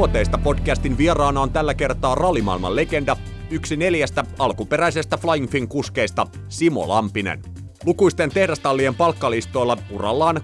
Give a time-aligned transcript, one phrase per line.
[0.00, 3.16] Suomi nuoteista podcastin vieraana on tällä kertaa rallimaailman legenda,
[3.50, 7.42] yksi neljästä alkuperäisestä Flying Fin kuskeista, Simo Lampinen.
[7.86, 10.40] Lukuisten tehdastallien palkkalistoilla urallaan 60-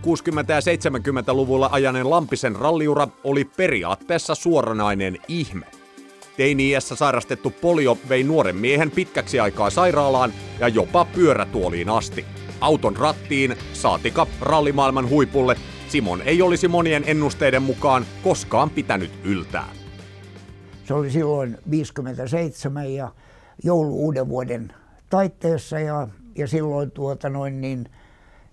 [0.48, 5.66] ja 70-luvulla ajaneen Lampisen ralliura oli periaatteessa suoranainen ihme.
[6.36, 12.24] Teini-iässä sairastettu polio vei nuoren miehen pitkäksi aikaa sairaalaan ja jopa pyörätuoliin asti.
[12.60, 15.56] Auton rattiin, saatika rallimaailman huipulle,
[15.88, 19.68] Simon ei olisi monien ennusteiden mukaan koskaan pitänyt yltää.
[20.84, 23.12] Se oli silloin 57 ja
[23.64, 24.72] joulu uuden vuoden
[25.10, 26.08] taitteessa ja,
[26.38, 27.88] ja silloin tuota noin niin,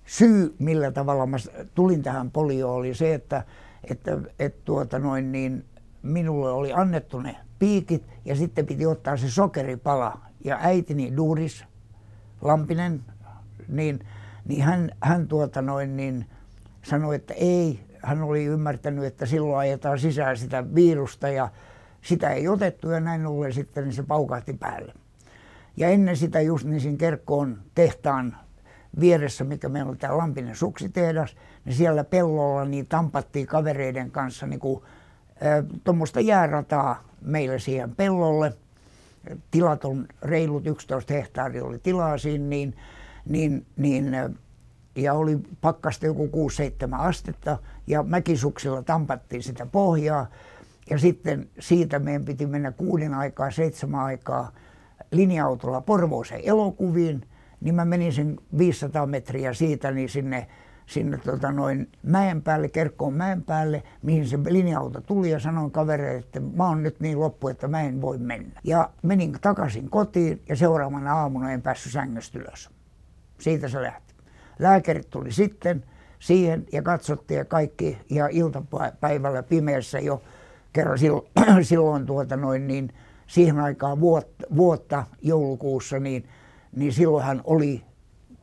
[0.06, 1.38] syy, millä tavalla mä
[1.76, 3.44] tulin tähän polioon, oli se, että,
[3.90, 5.66] että, että tuota noin niin,
[6.02, 10.20] minulle oli annettu ne piikit ja sitten piti ottaa se sokeripala.
[10.46, 11.64] Ja äitini Duris
[12.42, 13.04] Lampinen,
[13.68, 14.00] niin,
[14.46, 16.26] niin hän, hän tuota noin niin,
[16.84, 17.80] sanoi, että ei.
[18.04, 21.50] Hän oli ymmärtänyt, että silloin ajetaan sisään sitä virusta ja
[22.02, 24.94] sitä ei otettu ja näin ollen sitten se paukahti päälle.
[25.78, 28.38] Ja ennen sitä just niin siinä Kerkkoon tehtaan
[29.00, 34.60] vieressä, mikä meillä oli tämä Lampinen suksitehdas, niin siellä pellolla niin tampattiin kavereiden kanssa niin
[34.60, 34.84] kuin,
[35.84, 38.54] tuommoista jäärataa meille siihen pellolle.
[39.52, 42.76] Tilat on reilut 11 hehtaaria oli tilaa siinä, niin,
[43.26, 44.16] niin, niin
[44.96, 46.30] ja oli pakkasta joku
[46.94, 50.28] 6-7 astetta ja mäkisuksilla tampattiin sitä pohjaa.
[50.90, 54.52] Ja sitten siitä meidän piti mennä kuuden aikaa, seitsemän aikaa
[55.12, 57.28] linja-autolla Porvooseen elokuviin.
[57.62, 60.48] Niin mä menin sen 500 metriä siitä niin sinne,
[60.86, 66.20] sinne tota noin mäen päälle, Kerkkoon mäen päälle, mihin se linja-auto tuli ja sanoin kavereille,
[66.20, 68.60] että mä oon nyt niin loppu, että mä en voi mennä.
[68.64, 72.70] Ja menin takaisin kotiin ja seuraavana aamuna en päässyt sängystä ylös.
[73.40, 74.13] Siitä se lähti.
[74.60, 75.84] Lääkärit tuli sitten
[76.20, 80.22] siihen ja katsottiin ja kaikki ja iltapäivällä pimeässä jo
[80.74, 81.28] kerran silloin,
[81.62, 82.94] silloin tuota noin niin
[83.28, 86.28] siihen aikaan vuotta, vuotta joulukuussa, niin,
[86.76, 87.84] niin silloin hän oli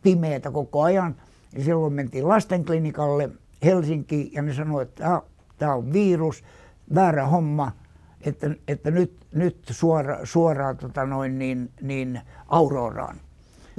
[0.02, 1.16] pimeätä koko ajan.
[1.52, 3.30] Ja silloin mentiin lastenklinikalle
[3.64, 5.22] Helsinkiin ja ne sanoivat, että
[5.58, 6.44] tämä on virus,
[6.94, 7.72] väärä homma,
[8.20, 13.16] että, että nyt, nyt suora, suoraan tota noin, niin, niin Auroraan.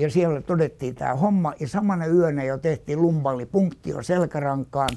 [0.01, 4.89] Ja siellä todettiin tämä homma ja samana yönä jo tehtiin lumballipunktio selkärankaan.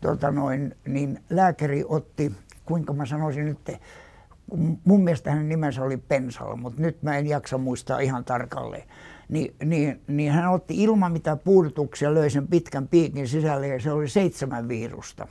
[0.00, 2.32] Tota noin, niin lääkäri otti,
[2.64, 3.72] kuinka mä sanoisin nyt,
[4.84, 8.88] mun mielestä hänen nimensä oli Pensal, mutta nyt mä en jaksa muistaa ihan tarkalleen.
[9.28, 13.92] Ni, niin, niin hän otti ilman mitä puudutuksia, löi sen pitkän piikin sisälle ja se
[13.92, 15.28] oli seitsemän virusta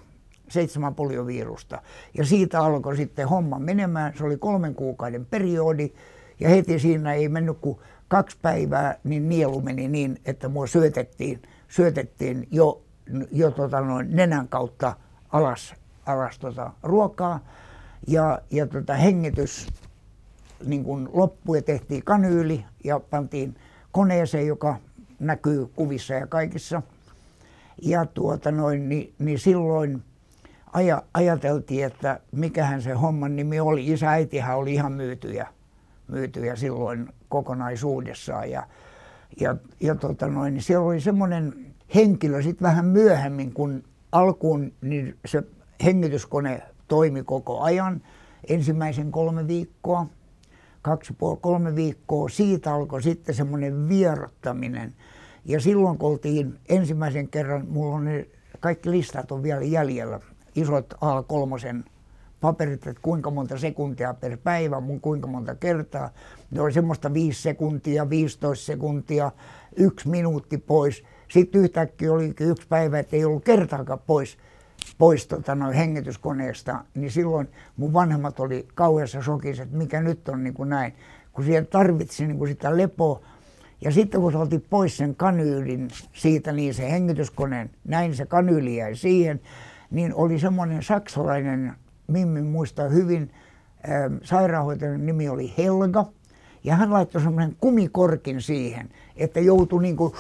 [0.49, 1.81] seitsemän poliovirusta.
[2.13, 4.13] Ja siitä alkoi sitten homma menemään.
[4.17, 5.91] Se oli kolmen kuukauden periodi
[6.39, 11.41] ja heti siinä ei mennyt kuin kaksi päivää, niin nielu meni niin, että mua syötettiin,
[11.67, 12.81] syötettiin jo,
[13.31, 14.93] jo tota noin nenän kautta
[15.29, 15.75] alas,
[16.05, 17.39] alas tota ruokaa.
[18.07, 19.67] Ja, ja tota hengitys
[20.65, 23.55] niin kun loppui ja tehtiin kanyyli ja pantiin
[23.91, 24.77] koneeseen, joka
[25.19, 26.81] näkyy kuvissa ja kaikissa.
[27.81, 30.03] Ja tuota noin, niin, niin silloin
[30.73, 33.87] aja, ajateltiin, että mikähän se homman nimi oli.
[33.87, 35.47] Isä äitihän oli ihan myytyjä,
[36.07, 38.51] myytyjä silloin kokonaisuudessaan.
[38.51, 38.67] Ja,
[39.39, 41.53] ja, ja tota noin, niin siellä oli semmoinen
[41.95, 45.43] henkilö sitten vähän myöhemmin, kun alkuun niin se
[45.83, 48.01] hengityskone toimi koko ajan.
[48.49, 50.05] Ensimmäisen kolme viikkoa,
[50.81, 52.29] kaksi puoli kolme viikkoa.
[52.29, 54.93] Siitä alkoi sitten semmoinen vierottaminen.
[55.45, 58.27] Ja silloin kun oltiin ensimmäisen kerran, mulla on ne
[58.59, 60.19] kaikki listat on vielä jäljellä,
[60.55, 61.83] isot A3
[62.41, 66.09] paperit, että kuinka monta sekuntia per päivä, mun kuinka monta kertaa.
[66.51, 69.31] Ne oli semmoista 5 sekuntia, 15 sekuntia,
[69.75, 71.03] yksi minuutti pois.
[71.27, 74.37] Sitten yhtäkkiä oli yksi päivä, että ei ollut kertaakaan pois,
[74.97, 77.47] pois tota, noin hengityskoneesta, niin silloin
[77.77, 80.93] mun vanhemmat oli kauheassa shokissa, että mikä nyt on niin kuin näin.
[81.33, 83.21] Kun siellä tarvitsi niin kuin sitä lepoa,
[83.81, 88.95] ja sitten kun se pois sen kanyylin siitä, niin se hengityskoneen, näin se kanyyli jäi
[88.95, 89.41] siihen,
[89.91, 91.73] niin oli semmoinen saksalainen
[92.07, 93.31] Mimmi muistaa hyvin,
[93.89, 96.05] ähm, sairaanhoitajan nimi oli Helga,
[96.63, 100.13] ja hän laittoi semmoisen kumikorkin siihen, että joutui niin kuin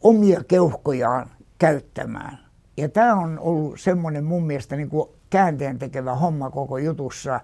[0.00, 2.38] omia keuhkojaan käyttämään.
[2.76, 7.40] Ja tämä on ollut semmoinen mun mielestä niin kuin käänteen tekevä homma koko jutussa,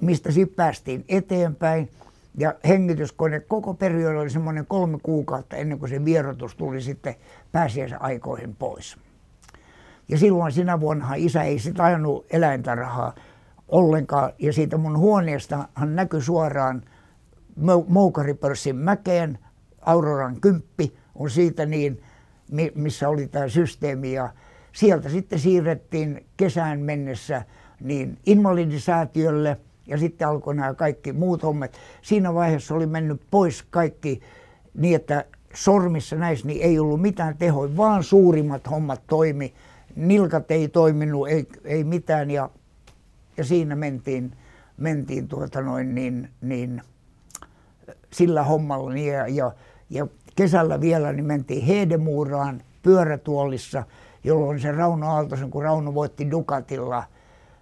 [0.00, 1.90] mistä sitten päästiin eteenpäin.
[2.38, 7.14] Ja hengityskone koko periodi oli semmoinen kolme kuukautta ennen kuin se vierotus tuli sitten
[7.52, 8.96] pääsiäisen aikoihin pois.
[10.08, 13.14] Ja silloin sinä vuonna isä ei sitten ajanut eläintarhaa,
[13.70, 14.32] ollenkaan.
[14.38, 16.82] Ja siitä mun huoneesta hän näkyi suoraan
[17.88, 19.38] Moukaripörssin mäkeen,
[19.80, 22.02] Auroran kymppi on siitä niin,
[22.74, 24.12] missä oli tämä systeemi.
[24.12, 24.28] Ja
[24.72, 27.42] sieltä sitten siirrettiin kesään mennessä
[27.80, 29.56] niin invalidisäätiölle
[29.86, 31.72] ja sitten alkoi nämä kaikki muut hommat.
[32.02, 34.20] Siinä vaiheessa oli mennyt pois kaikki
[34.74, 35.24] niin, että
[35.54, 39.54] sormissa näissä niin ei ollut mitään tehoja, vaan suurimmat hommat toimi.
[39.96, 42.50] Nilkat ei toiminut, ei, ei mitään ja,
[43.36, 44.36] ja siinä mentiin,
[44.76, 46.82] mentiin tuota noin niin, niin
[48.12, 48.92] sillä hommalla.
[48.92, 49.52] Niin ja, ja,
[49.90, 50.06] ja
[50.36, 53.84] kesällä vielä niin mentiin Hedemuuraan pyörätuolissa,
[54.24, 57.04] jolloin se Rauno Aaltosen, kun Rauno voitti Dukatilla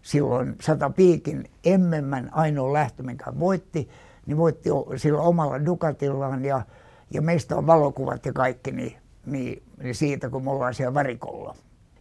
[0.03, 3.89] silloin sata piikin emmemmän ainoa lähtö, mikä voitti,
[4.27, 6.63] niin voitti sillä omalla Dukatillaan ja,
[7.11, 11.55] ja meistä on valokuvat ja kaikki niin, niin, niin siitä, kun me ollaan siellä varikolla.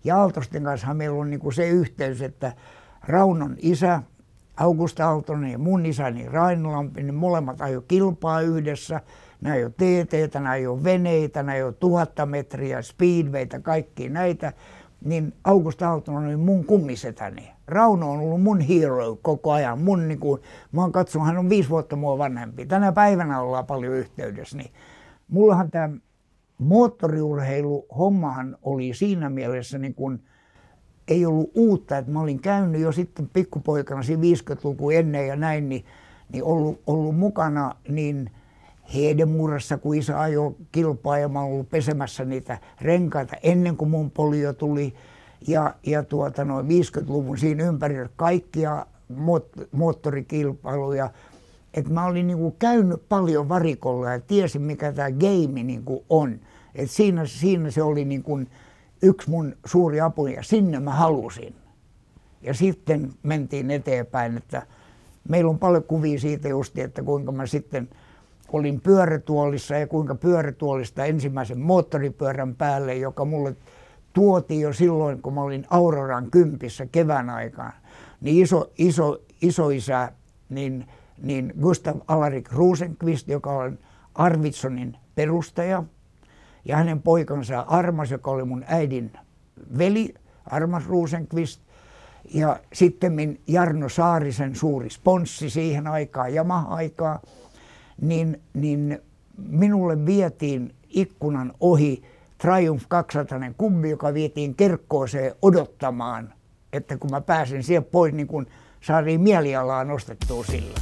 [0.03, 2.53] Ja Aaltosten kanssa meillä on niin kuin se yhteys, että
[3.07, 4.03] Raunon isä,
[4.57, 9.01] Augusta Aaltonen ja mun isäni Rainolampi, niin molemmat ajo kilpaa yhdessä–
[9.41, 14.53] nämä ei ole TT, nämä ole veneitä, nämä ole tuhatta metriä, speedwaytä, kaikki näitä,
[15.05, 17.51] niin Augusta Aaltonen oli mun kummisetäni.
[17.67, 19.81] Rauno on ollut mun hero koko ajan.
[19.81, 22.65] Mun, niin kuin, mä oon katsonut, hän on viisi vuotta mua vanhempi.
[22.65, 24.57] Tänä päivänä ollaan paljon yhteydessä.
[24.57, 24.71] Niin
[25.27, 25.89] mullahan tämä
[26.57, 30.23] moottoriurheilu hommahan oli siinä mielessä niin kuin,
[31.07, 35.69] ei ollut uutta, että mä olin käynyt jo sitten pikkupoikana siinä 50-luku ennen ja näin,
[35.69, 35.85] niin,
[36.33, 38.31] niin ollut, ollut mukana, niin
[38.95, 44.11] Hedemurassa, kun isä ajoi kilpaa ja mä olen ollut pesemässä niitä renkaita ennen kuin mun
[44.11, 44.93] polio tuli.
[45.47, 48.85] Ja, ja tuota, noin 50-luvun siinä ympärillä kaikkia
[49.71, 51.09] moottorikilpailuja.
[51.73, 55.99] Että mä olin niin kuin käynyt paljon varikolla ja tiesin mikä tämä game niin kuin
[56.09, 56.39] on.
[56.75, 58.49] Et siinä, siinä se oli niin kuin
[59.01, 61.55] yksi mun suuri apu ja sinne mä halusin.
[62.41, 64.67] Ja sitten mentiin eteenpäin, että
[65.29, 67.89] meillä on paljon kuvia siitä just, että kuinka mä sitten–
[68.53, 73.55] olin pyörätuolissa ja kuinka pyörätuolista ensimmäisen moottoripyörän päälle, joka mulle
[74.13, 77.73] tuotiin jo silloin, kun mä olin Auroran kympissä kevään aikaan,
[78.21, 80.11] niin iso, iso, isoisä,
[80.49, 80.87] niin,
[81.23, 83.79] niin Gustav Alarik Rosenqvist, joka on
[84.15, 85.83] Arvidssonin perustaja,
[86.67, 89.11] ja hänen poikansa Armas, joka oli mun äidin
[89.77, 90.13] veli,
[90.45, 91.61] Armas Rosenqvist,
[92.33, 97.21] ja sitten Jarno Saarisen suuri sponssi siihen aikaan, Yamaha-aikaa,
[98.01, 98.99] niin, niin
[99.37, 102.03] minulle vietiin ikkunan ohi
[102.37, 106.33] Triumph 200 kummi, joka vietiin Kerkkooseen odottamaan,
[106.73, 108.47] että kun mä pääsen sieltä pois, niin kun
[108.81, 110.79] saatiin mielialaa nostettua sillä.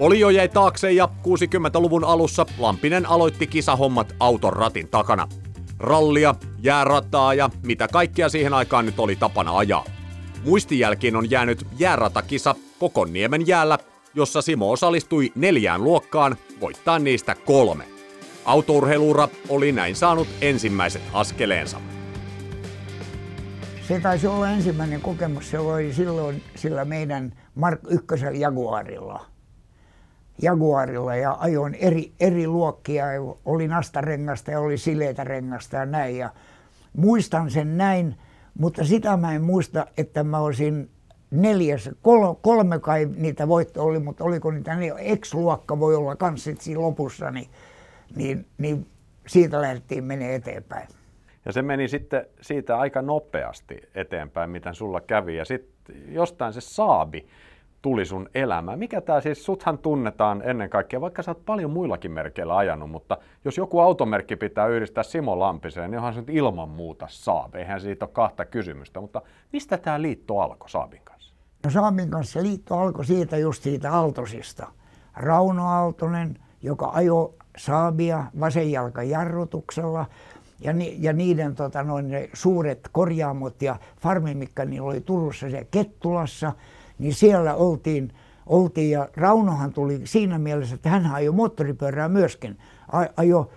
[0.00, 5.28] Olio jäi taakse ja 60-luvun alussa Lampinen aloitti kisahommat auton ratin takana.
[5.78, 9.84] Rallia, jäärataa ja mitä kaikkea siihen aikaan nyt oli tapana ajaa.
[10.44, 13.78] Muistijälkiin on jäänyt jääratakisa Kokonniemen jäällä,
[14.14, 17.84] jossa Simo osallistui neljään luokkaan, voittaa niistä kolme.
[18.44, 21.80] Autourheiluura oli näin saanut ensimmäiset askeleensa.
[23.88, 29.33] Se taisi olla ensimmäinen kokemus, se oli silloin sillä meidän Mark Ykkösen Jaguarilla.
[30.42, 33.04] Jaguarilla ja ajoin eri, eri luokkia,
[33.44, 36.16] oli nastarengasta ja oli sileitä rengasta ja näin.
[36.16, 36.30] Ja
[36.96, 38.14] muistan sen näin,
[38.58, 40.90] mutta sitä mä en muista, että mä olisin
[41.30, 46.50] neljäs, kol, kolme kai niitä voitto oli, mutta oliko niitä niin, X-luokka voi olla kans
[46.58, 47.48] siinä lopussa, niin,
[48.16, 48.86] niin, niin
[49.26, 50.88] siitä lähdettiin menee eteenpäin.
[51.44, 55.36] Ja se meni sitten siitä aika nopeasti eteenpäin, mitä sulla kävi.
[55.36, 57.26] Ja sitten jostain se saabi
[57.84, 58.78] tuli sun elämään.
[58.78, 63.18] Mikä tämä siis, suthan tunnetaan ennen kaikkea, vaikka sä oot paljon muillakin merkeillä ajanut, mutta
[63.44, 67.54] jos joku automerkki pitää yhdistää Simo Lampiseen, niin onhan se nyt ilman muuta Saab.
[67.54, 69.22] Eihän siitä ole kahta kysymystä, mutta
[69.52, 71.34] mistä tämä liitto alkoi Saabin kanssa?
[71.64, 74.66] No Saabin kanssa liitto alkoi siitä just siitä Aaltosista.
[75.16, 80.06] Rauno Aaltonen, joka ajoi Saabia vasenjalkajarrutuksella,
[80.60, 85.64] ja, ni, ja niiden tota, noin, ne suuret korjaamot ja farmimikka niin oli Turussa ja
[85.70, 86.52] Kettulassa–
[86.98, 88.12] niin siellä oltiin,
[88.46, 92.58] oltiin ja Raunohan tuli siinä mielessä, että hän ajoi moottoripyörää myöskin.
[93.16, 93.50] Ajo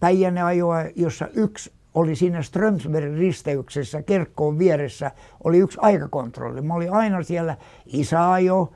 [0.00, 5.10] Päijänne ajoa, jossa yksi oli siinä Strömsbergin risteyksessä Kerkkoon vieressä,
[5.44, 6.60] oli yksi aikakontrolli.
[6.60, 7.56] Mä olin aina siellä,
[7.86, 8.72] isä ajo,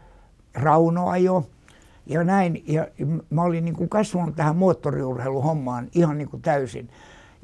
[0.55, 1.47] Rauno ajo
[2.07, 2.65] ja näin.
[2.67, 2.87] Ja
[3.31, 6.89] mä olin niin kuin kasvanut tähän moottoriurheiluhommaan ihan niin kuin täysin.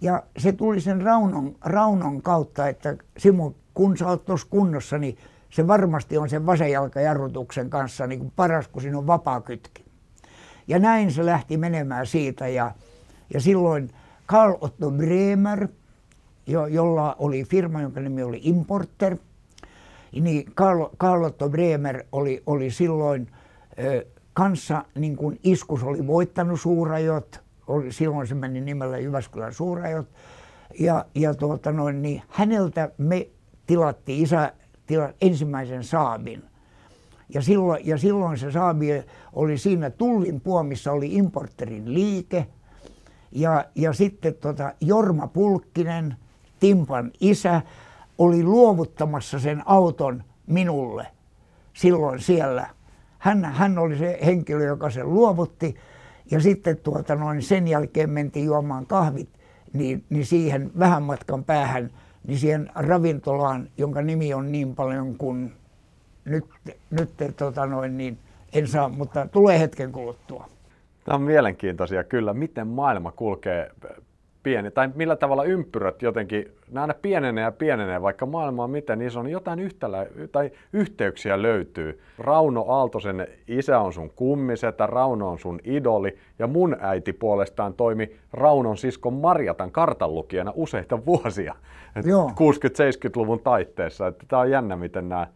[0.03, 5.19] Ja se tuli sen Raunon, Raunon kautta, että Simo, kun sä oot tuossa kunnossa, niin
[5.53, 9.85] se varmasti on sen vasenjalkajarrutuksen kanssa niin kuin paras, kun siinä on vapaa kytki.
[10.69, 12.73] Ja näin se lähti menemään siitä ja,
[13.35, 13.91] ja silloin
[14.27, 15.69] Karl Otto Bremer,
[16.47, 19.17] jo, jolla oli firma, jonka nimi oli Importer,
[20.13, 23.31] niin Karl, Karl Otto Bremer oli, oli silloin
[23.79, 30.09] ö, kanssa, niin kuin Iskus oli voittanut suurajot, oli, silloin se meni nimellä Jyväskylän suurajot,
[30.79, 33.29] Ja, ja tuota noin, niin häneltä me
[33.67, 34.53] tilattiin isä
[34.87, 36.43] tila, ensimmäisen saabin.
[37.29, 38.89] Ja silloin, ja silloin se saabi
[39.33, 42.47] oli siinä Tullin puomissa oli importerin liike.
[43.33, 46.17] Ja, ja sitten tota Jorma Pulkkinen,
[46.61, 47.63] Timpan isä,
[48.19, 51.07] oli luovuttamassa sen auton minulle
[51.73, 52.67] silloin siellä.
[53.19, 55.75] Hän, hän oli se henkilö, joka sen luovutti.
[56.31, 59.29] Ja sitten tuota noin, sen jälkeen mentiin juomaan kahvit
[59.73, 61.91] niin, niin siihen vähän matkan päähän,
[62.27, 65.53] niin siihen ravintolaan, jonka nimi on niin paljon kuin
[66.25, 66.45] nyt,
[66.91, 68.19] nyt tota noin, niin
[68.53, 70.49] en saa, mutta tulee hetken kuluttua.
[71.05, 73.71] Tämä on mielenkiintoisia kyllä, miten maailma kulkee
[74.43, 79.03] pieni, tai millä tavalla ympyrät jotenkin, nämä aina pienenee ja pienenee, vaikka maailma on miten
[79.03, 82.01] iso, niin jotain yhtälä, tai yhteyksiä löytyy.
[82.19, 88.17] Rauno Aaltosen isä on sun kummisetä, Rauno on sun idoli, ja mun äiti puolestaan toimi
[88.33, 91.55] Raunon siskon Marjatan kartanlukijana useita vuosia,
[91.99, 94.07] 60-70-luvun taitteessa.
[94.07, 95.27] Että tämä on jännä, miten nämä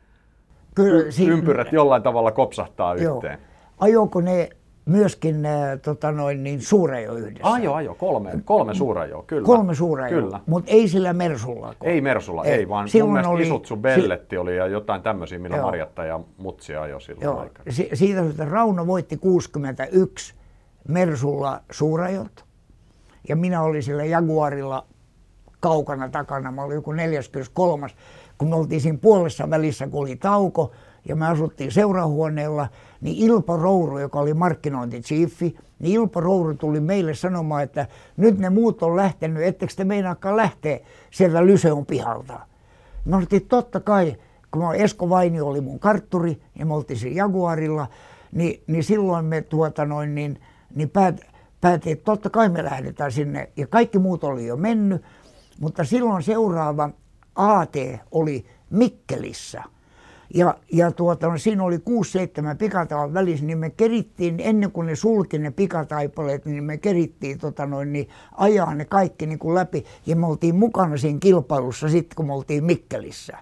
[0.74, 3.14] Kyllä, ympyrät jollain tavalla kopsahtaa joo.
[3.14, 3.38] yhteen.
[3.78, 4.48] Ajoko ne
[4.86, 7.52] myöskin äh, tota noin, niin suurajo yhdessä.
[7.52, 9.46] Ajo, ajo, kolme, kolme suurajoa, kyllä.
[9.46, 11.74] Kolme suurajoa, mutta ei sillä Mersulla.
[11.82, 15.02] Ei Mersulla, ei, ei vaan silloin mun mielestä oli, Isutsu Belletti si- oli ja jotain
[15.02, 15.66] tämmöisiä, millä joo.
[15.66, 17.38] Marjatta ja Mutsi ajoi silloin joo.
[17.38, 17.72] aikana.
[17.72, 20.34] Si- siitä että Rauno voitti 61
[20.88, 22.44] Mersulla suurajot
[23.28, 24.86] ja minä olin sillä Jaguarilla
[25.60, 27.86] kaukana takana, mä olin joku 43.
[28.38, 30.72] Kun me oltiin siinä puolessa välissä, kun oli tauko,
[31.08, 32.68] ja me asuttiin seurahuoneella,
[33.00, 37.86] niin Ilpo Rouru, joka oli markkinointichiefi, niin Ilpo Rouru tuli meille sanomaan, että
[38.16, 42.40] nyt ne muut on lähtenyt, ettekö te meinaakaan lähteä sieltä Lyseon pihalta.
[43.04, 44.16] Me oltiin totta kai,
[44.50, 47.86] kun Esko Vainio oli mun kartturi ja me oltiin siinä Jaguarilla,
[48.32, 50.40] niin, niin silloin me tuota noin, niin,
[50.74, 51.20] niin päät,
[51.60, 53.50] päätin, että totta kai me lähdetään sinne.
[53.56, 55.02] Ja kaikki muut oli jo mennyt,
[55.60, 56.90] mutta silloin seuraava
[57.34, 57.74] AT
[58.10, 59.62] oli Mikkelissä–
[60.34, 61.80] ja, ja tuota, no, siinä oli 6-7
[62.58, 67.66] pikataipan välissä, niin me kerittiin, ennen kuin ne sulki ne pikataipaleet, niin me kerittiin tota
[67.66, 69.84] noin, niin ajaa ne kaikki niin kuin läpi.
[70.06, 73.38] Ja me oltiin mukana siinä kilpailussa sitten, kun me oltiin Mikkelissä.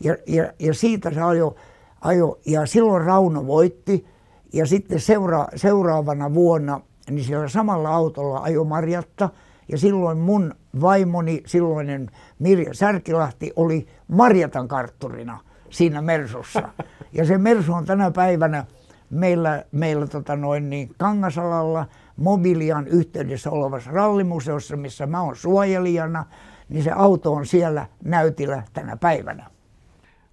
[0.00, 1.56] Ja, ja, ja siitä se ajo,
[2.00, 4.06] ajo, ja silloin Rauno voitti.
[4.52, 6.80] Ja sitten seura, seuraavana vuonna,
[7.10, 9.30] niin siellä samalla autolla ajo Marjatta.
[9.68, 16.68] Ja silloin mun vaimoni, silloinen Mirja Särkilahti, oli Marjatan kartturina siinä Mersussa.
[17.12, 18.64] Ja se Mersu on tänä päivänä
[19.10, 26.24] meillä, meillä tota noin niin Kangasalalla Mobilian yhteydessä olevassa rallimuseossa, missä mä oon suojelijana,
[26.68, 29.50] niin se auto on siellä näytillä tänä päivänä.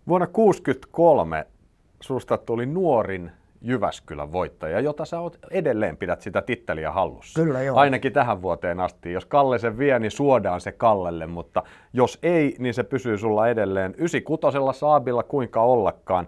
[0.07, 1.47] Vuonna 1963
[2.01, 3.31] susta tuli nuorin
[3.63, 7.41] Jyväskylän voittaja, jota sä oot edelleen pidät sitä titteliä hallussa.
[7.41, 7.77] Kyllä joo.
[7.77, 9.11] Ainakin tähän vuoteen asti.
[9.11, 13.47] Jos Kalle sen vie, niin suodaan se Kallelle, mutta jos ei, niin se pysyy sulla
[13.47, 13.95] edelleen.
[13.97, 16.27] 96 Saabilla kuinka ollakaan.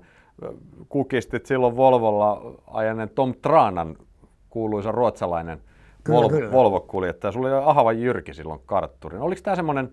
[0.90, 3.98] Kukistit silloin Volvolla ajanen Tom Tranan,
[4.50, 5.62] kuuluisa ruotsalainen
[6.04, 6.52] kyllä, Volvo, kyllä.
[6.52, 7.32] Volvo-kuljettaja.
[7.32, 9.22] Sulla oli ahava Jyrki silloin kartturin.
[9.22, 9.92] Oliko tämä semmoinen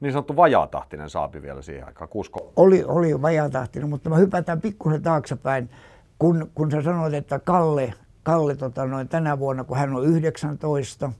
[0.00, 2.08] niin sanottu vajaatahtinen saapi vielä siihen aikaan?
[2.08, 2.52] Kuusko?
[2.56, 5.70] Oli, oli vajaatahtinen, mutta mä hypätään pikkusen taaksepäin
[6.18, 11.12] kun, kun sä sanoit, että Kalle, Kalle tota noin, tänä vuonna, kun hän on 19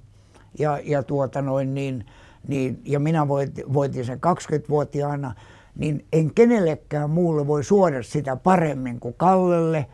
[0.59, 2.07] ja, ja, tuota noin, niin,
[2.49, 5.35] niin, ja minä voitin, voitin sen 20-vuotiaana,
[5.75, 9.87] niin en kenellekään muulle voi suoda sitä paremmin kuin Kallelle.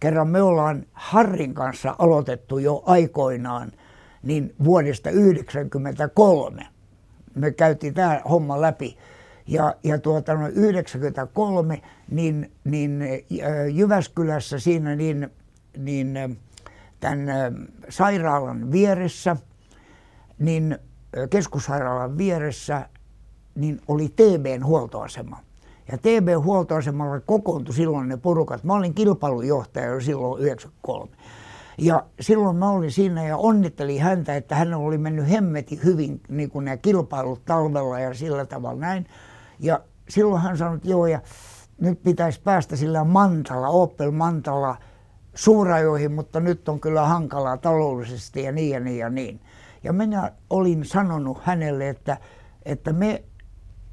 [0.00, 3.72] Kerran me ollaan Harrin kanssa aloitettu jo aikoinaan,
[4.22, 6.66] niin vuodesta 1993
[7.34, 8.96] me käytiin tämä homma läpi.
[9.52, 13.04] Ja, ja tuota, no 93 niin, niin
[13.72, 15.30] Jyväskylässä siinä niin,
[15.78, 16.18] niin
[17.00, 17.26] tämän
[17.88, 19.36] sairaalan vieressä,
[20.38, 20.78] niin
[21.30, 22.88] keskussairaalan vieressä,
[23.54, 25.38] niin oli TBn huoltoasema.
[25.92, 28.64] Ja TBn huoltoasemalla kokoontui silloin ne porukat.
[28.64, 31.10] Mä olin kilpailujohtaja jo silloin 93.
[31.78, 36.50] Ja silloin mä olin siinä ja onnittelin häntä, että hän oli mennyt hemmetin hyvin niin
[36.50, 39.06] kuin nämä kilpailut talvella ja sillä tavalla näin.
[39.62, 41.20] Ja silloin hän sanoi, että joo, ja
[41.80, 44.76] nyt pitäisi päästä sillä Mantalla, Opel Mantalla
[45.34, 49.40] suurajoihin, mutta nyt on kyllä hankalaa taloudellisesti ja niin ja niin ja niin.
[49.84, 52.16] Ja minä olin sanonut hänelle, että,
[52.64, 53.24] että me,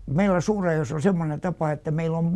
[0.06, 2.34] meillä suurajoissa on semmoinen tapa, että meillä on,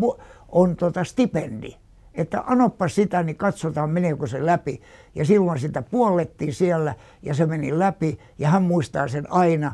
[0.50, 1.76] on tota stipendi.
[2.14, 4.82] Että anoppa sitä, niin katsotaan meneekö se läpi.
[5.16, 9.72] Ja silloin sitä puollettiin siellä ja se meni läpi ja hän muistaa sen aina.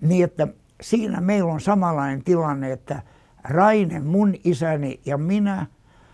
[0.00, 0.48] Niin että
[0.80, 3.02] siinä meillä on samanlainen tilanne, että
[3.44, 5.66] Raine, mun isäni ja minä,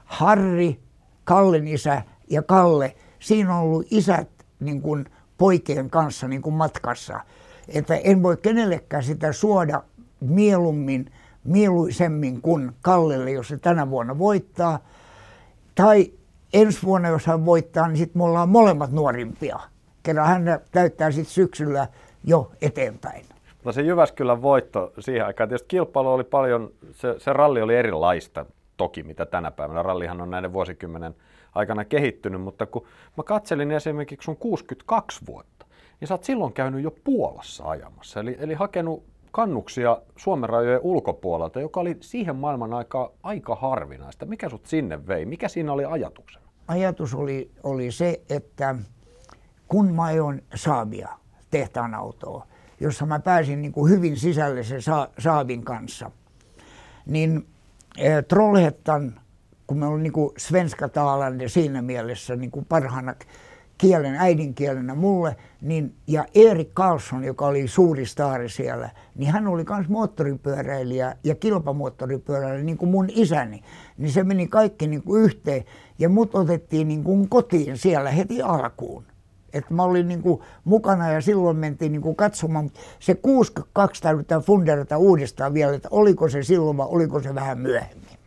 [0.04, 0.80] Harri,
[1.24, 4.28] Kallen isä ja Kalle, siinä on ollut isät
[4.60, 5.06] niin kuin
[5.38, 7.20] poikien kanssa niin kuin matkassa.
[7.68, 9.82] että en voi kenellekään sitä suoda
[10.20, 11.12] mieluummin,
[11.44, 14.78] mieluisemmin kuin Kallelle, jos se tänä vuonna voittaa.
[15.74, 16.12] Tai
[16.52, 19.60] ensi vuonna, jos hän voittaa, niin sitten me ollaan molemmat nuorimpia.
[20.02, 21.88] Kerran hän täyttää sitten syksyllä
[22.24, 23.29] jo eteenpäin.
[23.64, 28.46] No se Jyväskylän voitto siihen aikaan, tietysti kilpailu oli paljon, se, se ralli oli erilaista
[28.76, 29.82] toki, mitä tänä päivänä.
[29.82, 31.14] Rallihan on näiden vuosikymmenen
[31.54, 32.86] aikana kehittynyt, mutta kun
[33.16, 35.66] mä katselin esimerkiksi sun 62 vuotta,
[36.00, 41.60] niin sä oot silloin käynyt jo Puolassa ajamassa, eli, eli hakenut kannuksia Suomen rajojen ulkopuolelta,
[41.60, 44.26] joka oli siihen maailman aikaa aika harvinaista.
[44.26, 45.24] Mikä sut sinne vei?
[45.24, 46.44] Mikä siinä oli ajatuksena?
[46.68, 48.74] Ajatus oli, oli se, että
[49.68, 51.08] kun mä ajoin Saabia,
[51.50, 52.46] tehtaan autoa,
[52.80, 54.80] jossa mä pääsin niin kuin hyvin sisälle sen
[55.18, 56.10] Saabin kanssa,
[57.06, 57.46] niin
[57.98, 59.20] eh, Trollhättan,
[59.66, 63.14] kun me olin niin kuin svenska talande siinä mielessä niin kuin parhaana
[63.80, 69.64] kielen, äidinkielenä mulle, niin, ja Erik Karlsson, joka oli suuri staari siellä, niin hän oli
[69.68, 73.62] myös moottoripyöräilijä ja kilpamoottoripyöräilijä, niin kuin mun isäni.
[73.98, 75.64] Niin se meni kaikki niin kuin yhteen,
[75.98, 79.04] ja mut otettiin niin kuin kotiin siellä heti alkuun.
[79.52, 82.70] Et mä olin niin kuin mukana ja silloin mentiin niin kuin katsomaan.
[82.98, 88.20] Se 62 täytyy funderata uudestaan vielä, että oliko se silloin vai oliko se vähän myöhemmin.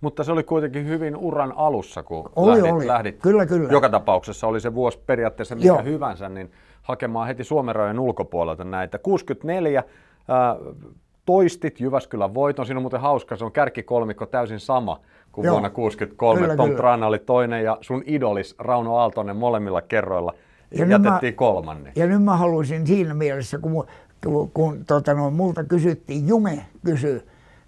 [0.00, 2.86] Mutta se oli kuitenkin hyvin uran alussa, kun oli, lähdit, oli.
[2.86, 3.18] lähdit.
[3.22, 3.72] Kyllä, kyllä.
[3.72, 5.82] Joka tapauksessa oli se vuosi periaatteessa mikä Joo.
[5.82, 6.50] hyvänsä, niin
[6.82, 8.98] hakemaan heti Suomen rajojen ulkopuolelta näitä.
[8.98, 10.74] 64 äh,
[11.24, 12.66] toistit Jyväskylän voiton.
[12.66, 15.00] Siinä on muuten hauska, se on kärkikolmikko täysin sama
[15.32, 15.52] kuin Joo.
[15.52, 16.40] vuonna 63.
[16.40, 16.78] Kyllä, Tom kyllä.
[16.78, 20.34] Trana oli toinen ja sun idolis Rauno Aaltonen molemmilla kerroilla
[20.78, 21.92] Ja nyt jätettiin mä- kolmanne.
[21.96, 23.86] Ja nyt mä haluaisin siinä mielessä, kun,
[24.24, 27.22] kun, kun tota, no, multa kysyttiin, Jume kysyi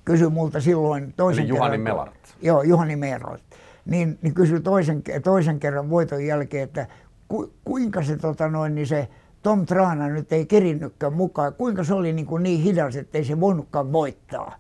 [0.06, 1.80] kysy multa silloin toisen Eli Juhani kerran.
[1.80, 2.36] Melart.
[2.42, 3.42] Joo, Juhani Melart.
[3.86, 6.86] Niin, niin kysyi toisen, toisen kerran voiton jälkeen, että
[7.28, 9.08] ku, kuinka se, tota, noin, niin se
[9.42, 11.54] Tom Trana nyt ei kerinnytkään mukaan.
[11.54, 14.54] Kuinka se oli niin, kuin niin hidas, että ei se voinutkaan voittaa.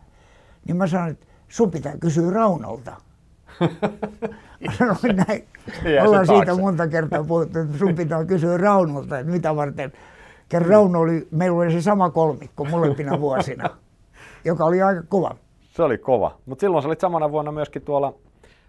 [0.64, 2.92] Niin mä sanoin, että sun pitää kysyä Raunolta.
[4.66, 5.44] Mä sanoin näin.
[6.02, 9.92] Ollaan siitä monta kertaa puhuttu, että sun pitää kysyä Raunolta, että mitä varten.
[10.48, 13.70] Kerran Rauno oli, meillä oli se sama kolmikko molempina vuosina,
[14.44, 15.36] joka oli aika kova.
[15.60, 16.38] Se oli kova.
[16.46, 18.14] Mutta silloin sä olit samana vuonna myöskin tuolla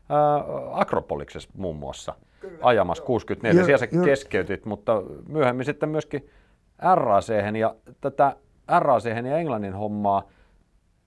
[0.09, 2.13] ää, Akropoliksessa muun muassa
[2.61, 3.59] ajamassa 64.
[3.59, 6.29] Joo, Siellä sä keskeytit, mutta myöhemmin sitten myöskin
[6.95, 7.29] RAC
[7.59, 8.35] ja tätä
[8.79, 10.23] RAC ja Englannin hommaa,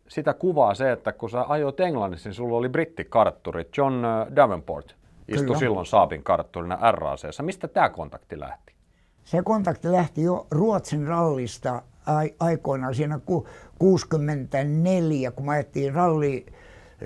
[0.09, 3.69] sitä kuvaa se, että kun sä ajoit Englannissa, niin sulla oli brittikartturi.
[3.77, 4.97] John ä, Davenport
[5.31, 5.59] istui Kyllä.
[5.59, 7.43] silloin Saabin kartturina RACssä.
[7.43, 8.73] Mistä tämä kontakti lähti?
[9.25, 13.47] Se kontakti lähti jo Ruotsin rallista ai- aikoinaan siinä ku-
[13.79, 16.47] 64, kun me ajettiin ralli,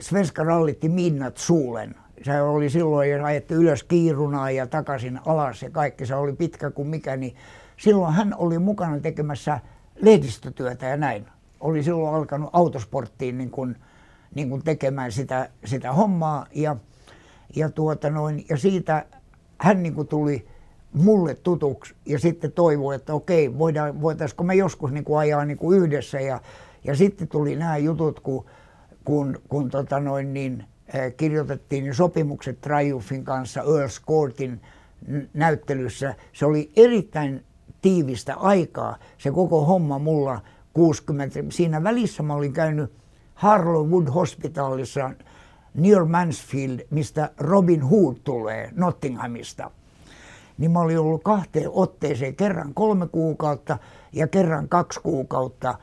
[0.00, 1.94] Svenska rallitti Minnat Suulen.
[2.22, 6.70] Se oli silloin, ja ajettiin ylös Kiirunaa ja takaisin alas ja kaikki, se oli pitkä
[6.70, 7.36] kuin mikä, niin
[7.76, 9.60] silloin hän oli mukana tekemässä
[10.02, 11.26] lehdistötyötä ja näin.
[11.60, 13.76] Oli silloin alkanut autosporttiin niin kuin,
[14.34, 16.76] niin kuin tekemään sitä, sitä hommaa ja,
[17.56, 19.06] ja, tuota noin, ja siitä
[19.58, 20.46] hän niin kuin tuli
[20.92, 25.58] mulle tutuksi ja sitten toivoi, että okei, voidaan, voitaisiko me joskus niin kuin ajaa niin
[25.58, 26.20] kuin yhdessä.
[26.20, 26.40] Ja,
[26.84, 28.44] ja sitten tuli nämä jutut, kun,
[29.04, 30.64] kun, kun tota noin, niin,
[30.94, 34.60] eh, kirjoitettiin ne sopimukset Triumfin kanssa Earls Courtin
[35.34, 36.14] näyttelyssä.
[36.32, 37.44] Se oli erittäin
[37.82, 40.40] tiivistä aikaa, se koko homma mulla
[40.72, 41.40] 60.
[41.48, 42.92] Siinä välissä mä olin käynyt
[43.34, 45.10] Harlowwood Hospitalissa
[45.74, 49.70] near Mansfield, mistä Robin Hood tulee Nottinghamista
[50.58, 53.78] niin mä olin ollut kahteen otteeseen, kerran kolme kuukautta
[54.12, 55.78] ja kerran kaksi kuukautta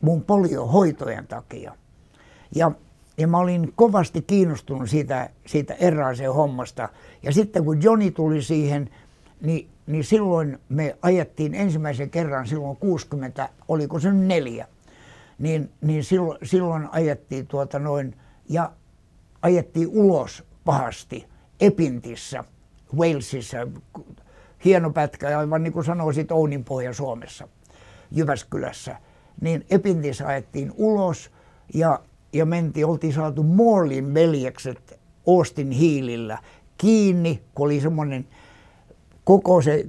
[0.00, 1.74] mun poliohoitojen takia.
[2.54, 2.72] Ja,
[3.18, 6.88] ja mä olin kovasti kiinnostunut siitä, siitä erääseen hommasta.
[7.22, 8.90] Ja sitten kun Joni tuli siihen,
[9.40, 14.68] niin, niin silloin me ajettiin ensimmäisen kerran silloin 60, oliko se neljä,
[15.38, 18.16] niin, niin silloin, silloin ajettiin tuota noin,
[18.48, 18.70] ja
[19.42, 21.26] ajettiin ulos pahasti
[21.60, 22.44] Epintissä,
[22.96, 23.56] Walesissa,
[24.64, 27.48] hieno pätkä, aivan niin kuin sanoisit Ounin pohja Suomessa,
[28.10, 28.96] Jyväskylässä.
[29.40, 31.30] Niin Epintissä ajettiin ulos
[31.74, 32.00] ja,
[32.32, 36.38] ja mentiin, oltiin saatu Morlin veljekset Austin Hiilillä
[36.78, 38.28] kiinni, kun oli semmoinen
[39.24, 39.86] koko se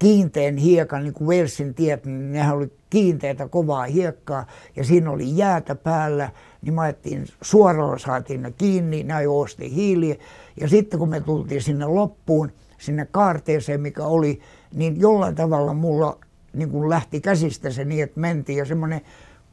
[0.00, 5.36] kiinteän hiekan, niin kuin Walesin tiet, niin nehän oli kiinteätä kovaa hiekkaa ja siinä oli
[5.36, 6.30] jäätä päällä,
[6.62, 10.16] niin mä ajettiin suoralla saatiin ne kiinni, näin Austin hiiliä
[10.60, 14.40] ja sitten kun me tultiin sinne loppuun, sinne kaarteeseen, mikä oli,
[14.74, 16.18] niin jollain tavalla mulla
[16.52, 19.00] niin kuin lähti käsistä se niin, että mentiin ja semmoinen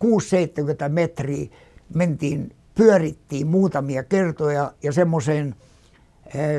[0.06, 1.48] 6-70 metriä
[1.94, 5.56] mentiin, pyörittiin muutamia kertoja ja semmoiseen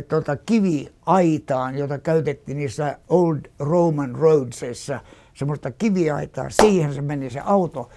[0.08, 5.00] tota, kiviaitaan, jota käytettiin niissä Old Roman Roadsissa,
[5.34, 7.88] semmoista kiviaitaa, siihen se meni se auto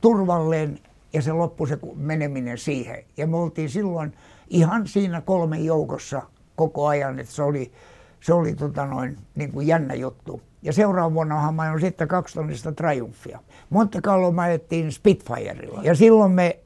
[0.00, 0.78] turvalleen
[1.12, 3.04] ja se loppui se meneminen siihen.
[3.16, 4.12] Ja me oltiin silloin
[4.48, 6.22] ihan siinä kolmen joukossa
[6.56, 7.72] koko ajan, että se oli,
[8.20, 10.40] se oli tota noin, niin kuin jännä juttu.
[10.62, 13.40] Ja seuraavan vuonna mä olin sitten kaksitonnista Triumphia.
[13.70, 15.82] Monte Carlo mä ajettiin Spitfireilla.
[15.82, 16.58] Ja silloin me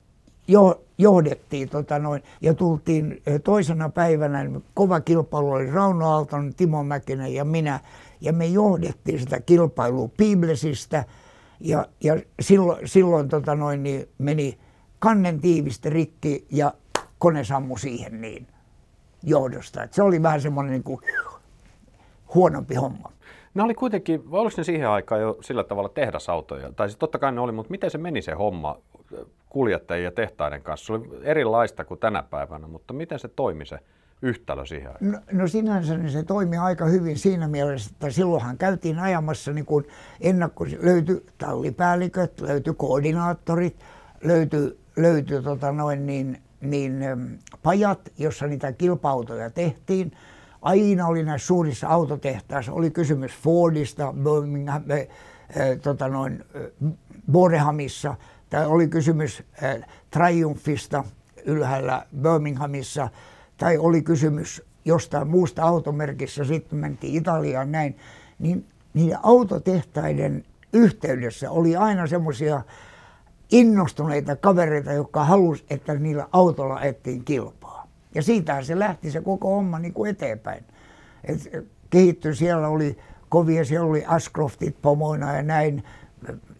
[0.49, 6.85] jo, johdettiin tota noin, ja tultiin toisena päivänä, niin kova kilpailu oli Rauno Aalton, Timo
[6.85, 7.81] Mäkinen ja minä,
[8.21, 11.05] ja me johdettiin sitä kilpailua Piblesistä,
[11.61, 14.59] ja, ja silloin, silloin tota noin, niin meni
[14.99, 16.75] kannen tiivistä rikki ja
[17.19, 18.47] kone sammui siihen niin
[19.23, 19.83] johdosta.
[19.83, 21.01] Et se oli vähän semmoinen niin kuin
[22.35, 23.13] huonompi homma.
[23.55, 26.73] Ne oli kuitenkin, oliko ne siihen aikaan jo sillä tavalla tehdasautoja?
[26.73, 28.79] Tai siis totta kai ne oli, mutta miten se meni se homma
[29.49, 30.87] kuljettajien ja tehtaiden kanssa?
[30.87, 33.79] Se oli erilaista kuin tänä päivänä, mutta miten se toimi se
[34.23, 35.13] yhtälö siihen aikaan?
[35.13, 39.67] No, no sinänsä niin se toimi aika hyvin siinä mielessä, että silloinhan käytiin ajamassa niin
[39.67, 39.85] kuin
[40.21, 43.77] ennakko, löytyi tallipäälliköt, löytyi koordinaattorit,
[44.25, 47.05] löytyi, löytyi tota noin niin, niin,
[47.63, 50.13] pajat, jossa niitä kilpautoja tehtiin
[50.65, 55.07] aina oli näissä suurissa autotehtaissa, oli kysymys Fordista, Birmingham, äh,
[55.83, 56.93] tota noin, äh,
[57.33, 58.15] Borehamissa,
[58.51, 59.77] tai oli kysymys äh,
[60.11, 61.05] Triumphista
[61.45, 63.09] ylhäällä Birminghamissa,
[63.57, 67.97] tai oli kysymys jostain muusta automerkissa, sitten mentiin Italiaan näin,
[68.39, 72.63] niin niiden autotehtaiden yhteydessä oli aina semmoisia
[73.51, 77.84] innostuneita kavereita, jotka halusivat, että niillä autolla ettiin kilpaa.
[78.15, 80.65] Ja siitähän se lähti se koko homma niin kuin eteenpäin.
[81.25, 82.99] Et kehittyi, siellä oli
[83.29, 85.85] kovia, siellä oli Ashcroftit pomoina ja näin.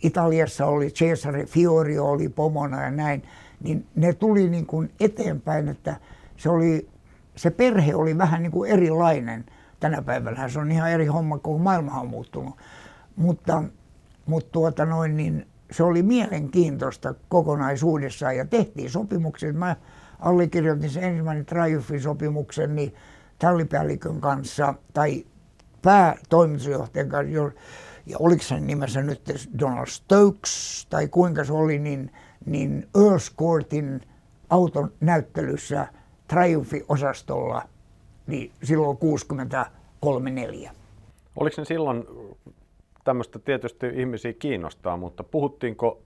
[0.03, 3.23] Italiassa oli Cesare Fiorio oli pomona ja näin.
[3.61, 5.97] Niin ne tuli niin kuin eteenpäin, että
[6.37, 6.89] se, oli,
[7.37, 9.45] se perhe oli vähän niin kuin erilainen.
[9.81, 12.55] Tänä päivänä se on ihan eri homma, kun maailma on muuttunut.
[13.17, 13.63] Mutta,
[14.27, 19.53] mutta tuota noin, niin se oli mielenkiintoista kokonaisuudessaan ja tehtiin sopimuksia.
[19.53, 19.77] Mä
[20.25, 22.95] allekirjoitin sen ensimmäinen Triumfin sopimuksen niin
[23.39, 25.25] tallipäällikön kanssa tai
[25.83, 27.33] päätoimitusjohtajan kanssa,
[28.07, 29.23] ja oliko sen nimessä nyt
[29.59, 32.13] Donald Stokes tai kuinka se oli, niin,
[32.47, 34.01] niin Earls Courtin
[34.51, 35.87] auton näyttelyssä
[36.29, 37.63] Triumphi-osastolla
[38.27, 38.99] niin silloin
[40.67, 40.71] 63-4.
[41.37, 42.05] Oliko ne silloin,
[43.05, 46.03] tämmöistä tietysti ihmisiä kiinnostaa, mutta puhuttiinko,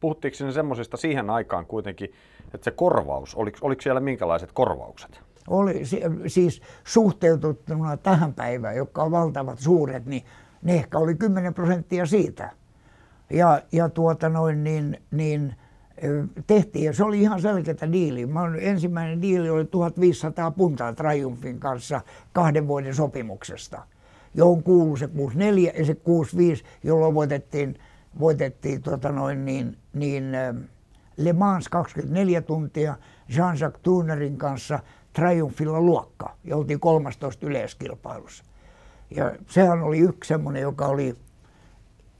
[0.00, 2.12] puhuttiinko ne semmoisista siihen aikaan kuitenkin
[2.54, 5.20] että se korvaus, oliko, oliko siellä minkälaiset korvaukset?
[5.48, 5.82] Oli
[6.26, 10.22] siis suhteutettuna tähän päivään, jotka on valtavat suuret, niin
[10.62, 12.50] ne ehkä oli 10 prosenttia siitä.
[13.30, 15.54] Ja, ja tuota noin, niin, niin
[16.46, 18.26] tehtiin, ja se oli ihan selkeä diili.
[18.26, 22.00] Mä ensimmäinen diili oli 1500 puntaa Triumphin kanssa
[22.32, 23.82] kahden vuoden sopimuksesta,
[24.34, 27.78] johon kuului se 64 ja se 65, jolloin voitettiin,
[28.20, 30.24] voitettiin tuota noin, niin, niin,
[31.16, 32.94] Le Mans 24 tuntia
[33.28, 34.78] Jean-Jacques Turnerin kanssa
[35.12, 38.44] Triumphilla luokka ja oltiin 13 yleiskilpailussa.
[39.10, 41.14] Ja sehän oli yksi semmoinen, joka oli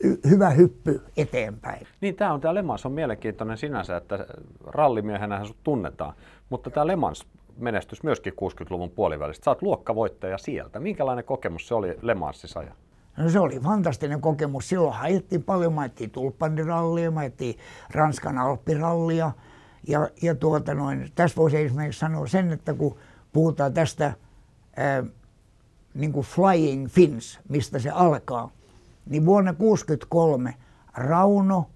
[0.05, 1.87] y- hyvä hyppy eteenpäin.
[2.01, 4.27] Niin, tämä on tämä Le Mans on mielenkiintoinen sinänsä, että
[4.67, 6.15] rallimiehenähän sut tunnetaan,
[6.51, 7.27] mutta tämä Le Mans
[7.59, 9.45] menestys myöskin 60-luvun puolivälistä.
[9.45, 10.81] Saat luokkavoittaja sieltä.
[10.81, 12.77] Minkälainen kokemus se oli Le Mansissa ajan?
[13.17, 14.69] No se oli fantastinen kokemus.
[14.69, 17.23] Silloin ajettiin paljon, mä tulppanirallia, mä
[17.91, 19.33] Ranskan alppirallia.
[19.89, 22.97] Ja, ja tuota noin, tässä voisi esimerkiksi sanoa sen, että kun
[23.33, 24.13] puhutaan tästä
[24.77, 25.05] ää,
[25.95, 28.51] niin kuin Flying Fins, mistä se alkaa,
[29.07, 30.55] niin vuonna 1963
[30.95, 31.71] Rauno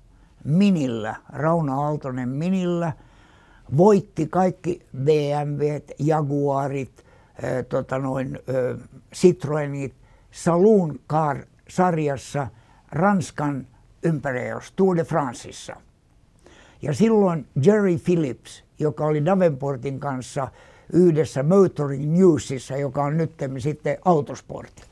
[0.44, 2.92] Minillä, Rauno Aaltonen Minillä,
[3.76, 5.62] voitti kaikki BMW,
[5.98, 7.04] Jaguarit,
[7.42, 9.94] ää, tota noin, ää, Citroenit,
[10.36, 12.46] Saloon Car-sarjassa
[12.92, 13.66] Ranskan
[14.02, 15.76] ympäriössä Tour de Franceissa.
[16.82, 20.48] Ja silloin Jerry Phillips, joka oli Davenportin kanssa
[20.92, 24.90] yhdessä Motoring Newsissa, joka on nyt sitten Autosport.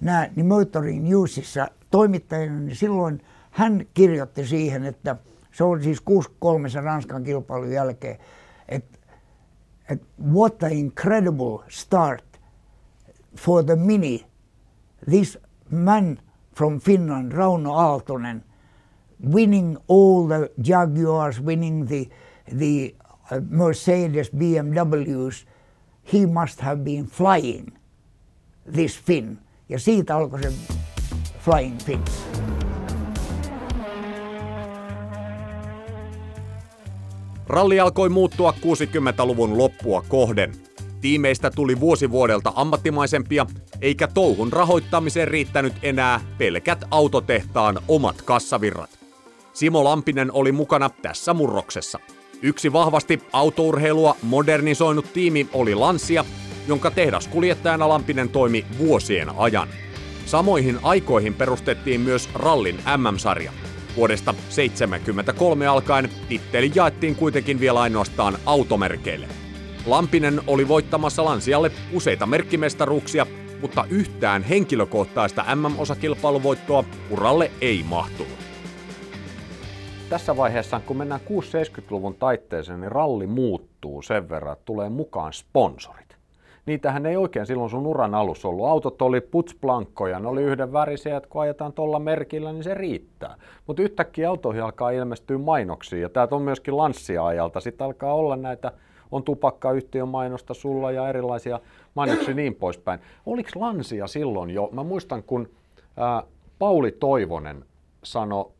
[0.00, 5.16] Nämä, niin Motoring Newsissa toimittajana, niin silloin hän kirjoitti siihen, että
[5.52, 8.18] se oli siis 63 Ranskan kilpailun jälkeen,
[8.68, 8.98] että,
[9.88, 12.24] että what an incredible start
[13.36, 14.31] for the Mini
[15.10, 15.38] this
[15.70, 16.18] man
[16.54, 18.42] from Finland, Rauno Aaltonen,
[19.32, 22.08] winning all the Jaguars, winning the,
[22.58, 22.94] the
[23.30, 25.44] uh, Mercedes, BMWs,
[26.02, 27.72] he must have been flying
[28.72, 29.38] this Finn.
[29.68, 30.52] Ja siitä alkoi se
[31.38, 32.24] Flying Fins.
[37.46, 40.52] Ralli alkoi muuttua 60-luvun loppua kohden.
[41.02, 43.46] Tiimeistä tuli vuosi vuodelta ammattimaisempia,
[43.80, 48.90] eikä touhun rahoittamiseen riittänyt enää pelkät autotehtaan omat kassavirrat.
[49.52, 51.98] Simo Lampinen oli mukana tässä murroksessa.
[52.42, 56.24] Yksi vahvasti autourheilua modernisoinut tiimi oli Lanssia,
[56.68, 59.68] jonka tehdaskuljettajana Lampinen toimi vuosien ajan.
[60.26, 63.52] Samoihin aikoihin perustettiin myös rallin MM-sarja.
[63.96, 69.41] Vuodesta 1973 alkaen titteli jaettiin kuitenkin vielä ainoastaan automerkeille.
[69.86, 73.26] Lampinen oli voittamassa Lansialle useita merkkimestaruuksia,
[73.60, 78.32] mutta yhtään henkilökohtaista MM-osakilpailuvoittoa uralle ei mahtunut.
[80.08, 86.16] Tässä vaiheessa, kun mennään 6-70-luvun taitteeseen, niin ralli muuttuu sen verran, että tulee mukaan sponsorit.
[86.66, 88.66] Niitähän ei oikein silloin sun uran alussa ollut.
[88.66, 93.36] Autot oli putsplankkoja, ne oli yhden värisiä, että kun ajetaan tuolla merkillä, niin se riittää.
[93.66, 97.60] Mutta yhtäkkiä autoihin alkaa ilmestyä mainoksia, ja täältä on myöskin lanssia-ajalta.
[97.60, 98.72] Sitten alkaa olla näitä
[99.12, 101.60] on tupakkayhtiön mainosta sulla ja erilaisia
[101.94, 103.00] mainoksia niin poispäin.
[103.26, 105.50] Oliko Lansia silloin jo, mä muistan kun
[105.96, 106.22] ää,
[106.58, 107.64] Pauli Toivonen
[108.04, 108.50] sanoi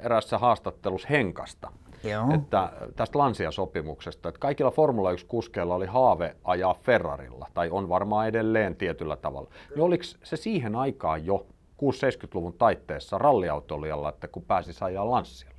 [0.00, 1.72] erässä haastattelussa Henkasta,
[2.04, 2.34] Joo.
[2.34, 8.76] että tästä Lansia-sopimuksesta, että kaikilla Formula 1-kuskeilla oli haave ajaa Ferrarilla, tai on varmaan edelleen
[8.76, 9.50] tietyllä tavalla.
[9.70, 11.46] Niin oliko se siihen aikaan jo
[11.82, 15.58] 6-70-luvun taitteessa ralliautolijalla, että kun pääsi ajaa Lanssialla?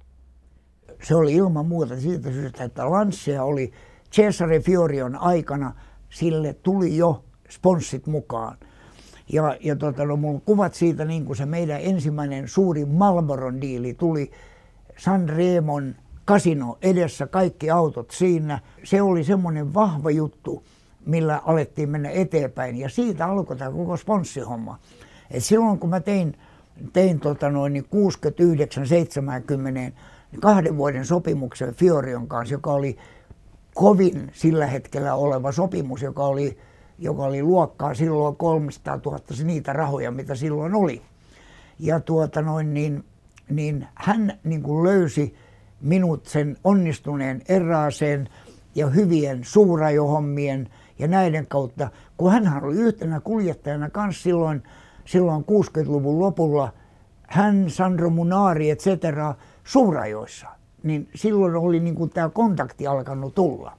[1.04, 3.72] Se oli ilman muuta siitä syystä, että Lancia oli
[4.16, 5.74] Cesare Fiorion aikana,
[6.10, 8.58] sille tuli jo sponssit mukaan.
[9.34, 13.94] Ja, ja tota, no, mulla kuvat siitä, niin kuin se meidän ensimmäinen suuri Malboron diili
[13.94, 14.32] tuli
[14.98, 18.60] San Remon kasino edessä, kaikki autot siinä.
[18.84, 20.64] Se oli semmoinen vahva juttu,
[21.06, 22.78] millä alettiin mennä eteenpäin.
[22.78, 24.80] Ja siitä alkoi tämä koko sponssihomma.
[25.32, 26.38] Et silloin kun mä tein,
[26.94, 27.86] tein tota noin, niin
[29.92, 32.98] 69-70 kahden vuoden sopimuksen Fiorion kanssa, joka oli
[33.76, 36.58] kovin sillä hetkellä oleva sopimus, joka oli,
[37.00, 41.02] joka oli luokkaa silloin 300 000 niitä rahoja, mitä silloin oli.
[41.80, 43.04] Ja tuota noin, niin,
[43.50, 45.36] niin hän niin kuin löysi
[45.82, 48.30] minut sen onnistuneen eräaseen
[48.76, 54.64] ja hyvien suurajohommien ja näiden kautta, kun hän oli yhtenä kuljettajana kanssa silloin,
[55.06, 56.74] silloin 60-luvun lopulla,
[57.28, 60.55] hän, Sandro Munari, et cetera, suurajoissa
[60.86, 63.78] niin silloin oli niin kuin tämä kontakti alkanut tulla.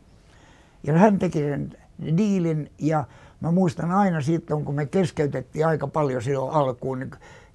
[0.82, 1.72] Ja hän teki sen
[2.16, 3.04] diilin ja
[3.40, 7.10] mä muistan aina sitten, kun me keskeytettiin aika paljon silloin alkuun, niin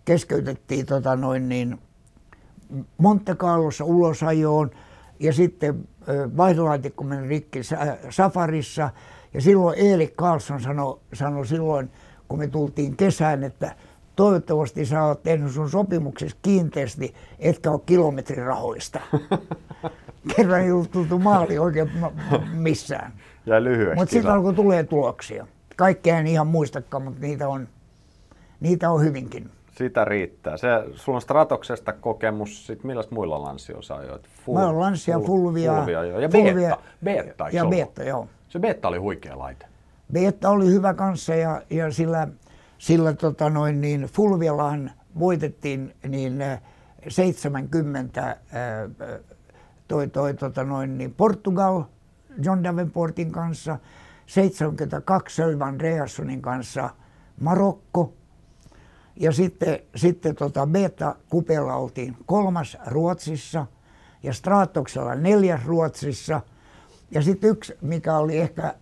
[0.05, 1.79] keskeytettiin tota noin niin
[2.97, 4.71] Monte Carlossa ulosajoon
[5.19, 5.87] ja sitten
[6.37, 7.59] vaihdolaatikko meni rikki
[8.09, 8.89] Safarissa
[9.33, 11.91] ja silloin Eeli Carlson sanoi sano silloin,
[12.27, 13.75] kun me tultiin kesään, että
[14.21, 18.99] toivottavasti sä oot tehnyt sun sopimuksessa kiinteästi, etkä ole kilometrirahoista.
[20.35, 21.91] Kerran ei ollut tultu maali oikein
[22.53, 23.13] missään.
[23.45, 23.95] Ja lyhyesti.
[23.95, 25.47] Mutta sitten alkoi tulee tuloksia.
[25.75, 27.67] Kaikkea en ihan muistakaan, mutta niitä on,
[28.59, 29.49] niitä on hyvinkin.
[29.77, 30.57] Sitä riittää.
[30.57, 34.27] Se, sulla on Stratoksesta kokemus, sit millä muilla lansioissa ajoit?
[34.45, 36.19] Full, Mä olen Lancia, full, Fulvia, Fulvia joo.
[36.19, 37.23] ja Fulvia, Beta.
[37.25, 38.27] Beta ja Beta, joo.
[38.49, 39.65] Se Beta oli huikea laite.
[40.13, 42.27] Beta oli hyvä kanssa ja, ja sillä
[42.81, 46.43] sillä tota noin, niin Fulviallahan voitettiin niin
[47.07, 48.37] 70 äh, äh,
[49.87, 51.83] toi, toi, tota noin, niin Portugal
[52.43, 53.79] John Davenportin kanssa,
[54.25, 56.89] 72 Sölvan Reassonin kanssa
[57.39, 58.13] Marokko,
[59.15, 63.65] ja sitten, sitten tota Beta Kupella oltiin kolmas Ruotsissa
[64.23, 66.41] ja Stratoksella neljäs Ruotsissa.
[67.11, 68.73] Ja sitten yksi, mikä oli ehkä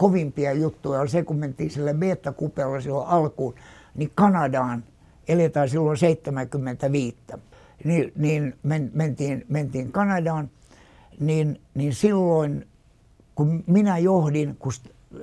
[0.00, 3.54] kovimpia juttuja oli se, kun mentiin sille beta-kupeella silloin alkuun,
[3.94, 4.84] niin Kanadaan
[5.28, 7.16] eletään silloin 75.
[7.84, 10.50] Niin, niin men, mentiin, mentiin Kanadaan,
[11.18, 12.68] niin, niin silloin
[13.34, 14.72] kun minä johdin, kun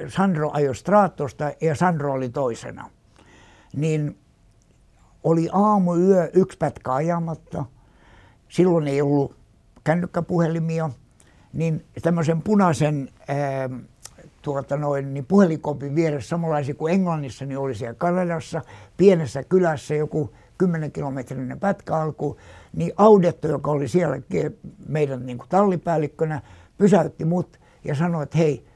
[0.08, 2.90] Sandro ajoi Stratosta ja Sandro oli toisena,
[3.76, 4.18] niin
[5.24, 7.66] oli aamu, yö, yksi pätkä ajamatta.
[8.50, 9.36] Silloin ei ollut
[9.84, 10.90] kännykkäpuhelimia,
[11.54, 13.70] niin tämmöisen punaisen ää,
[14.48, 18.62] tuota noin, niin puhelinkopin vieressä samanlaisia kuin Englannissa, niin oli siellä Kanadassa,
[18.98, 22.38] pienessä kylässä joku 10 kilometrinen pätkä alku,
[22.74, 24.22] niin Audetto, joka oli siellä
[24.88, 26.42] meidän niin kuin tallipäällikkönä,
[26.78, 28.68] pysäytti mut ja sanoi, että hei,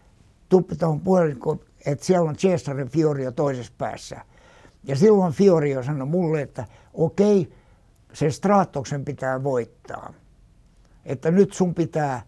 [0.50, 4.22] tuppi tuohon puhelinkopin, että siellä on Cesare Fiorio toisessa päässä.
[4.84, 7.54] Ja silloin Fiorio sanoi mulle, että okei,
[8.14, 10.14] se Stratoksen pitää voittaa.
[11.06, 12.22] Että nyt sun pitää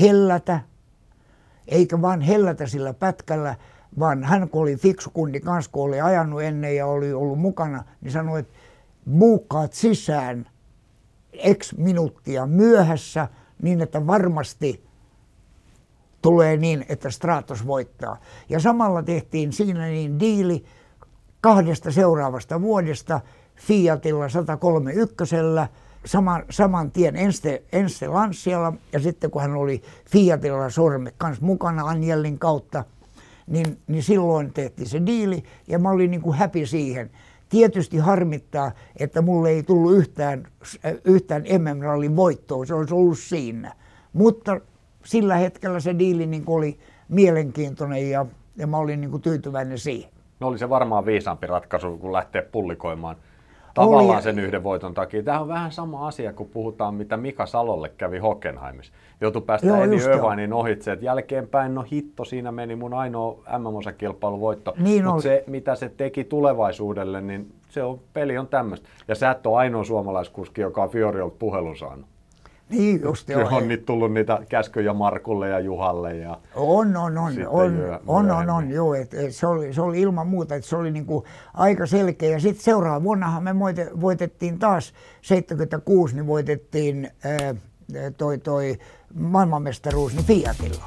[0.00, 0.60] hellätä,
[1.68, 3.54] eikä vaan hellätä sillä pätkällä,
[3.98, 7.84] vaan hän kun oli fiksu kundi kanssa, kun oli ajanut ennen ja oli ollut mukana,
[8.00, 8.52] niin sanoi, että
[9.18, 10.46] buukkaat sisään
[11.54, 13.28] X minuuttia myöhässä
[13.62, 14.86] niin, että varmasti
[16.22, 18.16] tulee niin, että Stratos voittaa.
[18.48, 20.64] Ja samalla tehtiin siinä niin diili
[21.40, 23.20] kahdesta seuraavasta vuodesta
[23.56, 25.36] Fiatilla 131
[26.06, 31.84] saman, saman tien Enste, Enste Lanssialla ja sitten kun hän oli Fiatilla sormet kanssa mukana
[31.84, 32.84] Anjelin kautta,
[33.46, 37.10] niin, niin silloin tehtiin se diili ja mä olin niin kuin happy siihen.
[37.48, 40.46] Tietysti harmittaa, että mulle ei tullut yhtään,
[41.04, 43.74] yhtään MM-rallin voittoa, se olisi ollut siinä.
[44.12, 44.60] Mutta
[45.04, 50.10] sillä hetkellä se diili niin oli mielenkiintoinen ja, ja mä olin niin kuin tyytyväinen siihen.
[50.40, 53.16] No oli se varmaan viisaampi ratkaisu, kun lähtee pullikoimaan
[53.84, 54.22] tavallaan oli.
[54.22, 55.22] sen yhden voiton takia.
[55.22, 58.92] Tämä on vähän sama asia, kun puhutaan, mitä Mika Salolle kävi Hockenheimissa.
[59.20, 64.74] Joutui päästä Eni Övainin ohitse, että jälkeenpäin, no hitto, siinä meni mun ainoa MM-osakilpailun voitto.
[64.78, 68.88] Niin Mutta se, mitä se teki tulevaisuudelle, niin se on, peli on tämmöistä.
[69.08, 72.06] Ja sä et ole ainoa suomalaiskuski, joka on Fioriolta puhelun saanut.
[72.68, 73.48] Niin just joo.
[73.52, 76.16] On nyt tullut niitä käskyjä Markulle ja Juhalle.
[76.16, 80.00] Ja on, on, on, on, on, on, on, joo, et, et se, oli, se oli
[80.00, 81.24] ilman muuta, että se oli niinku
[81.54, 82.30] aika selkeä.
[82.30, 83.54] Ja sitten seuraava vuonnahan me
[84.00, 87.54] voitettiin taas 76, niin voitettiin ää,
[88.16, 88.78] toi, toi
[89.14, 90.84] maailmanmestaruus niin Fiatilla.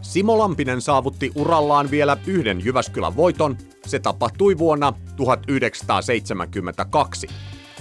[0.00, 3.56] Simo Lampinen saavutti urallaan vielä yhden Jyväskylän voiton.
[3.86, 7.26] Se tapahtui vuonna 1972.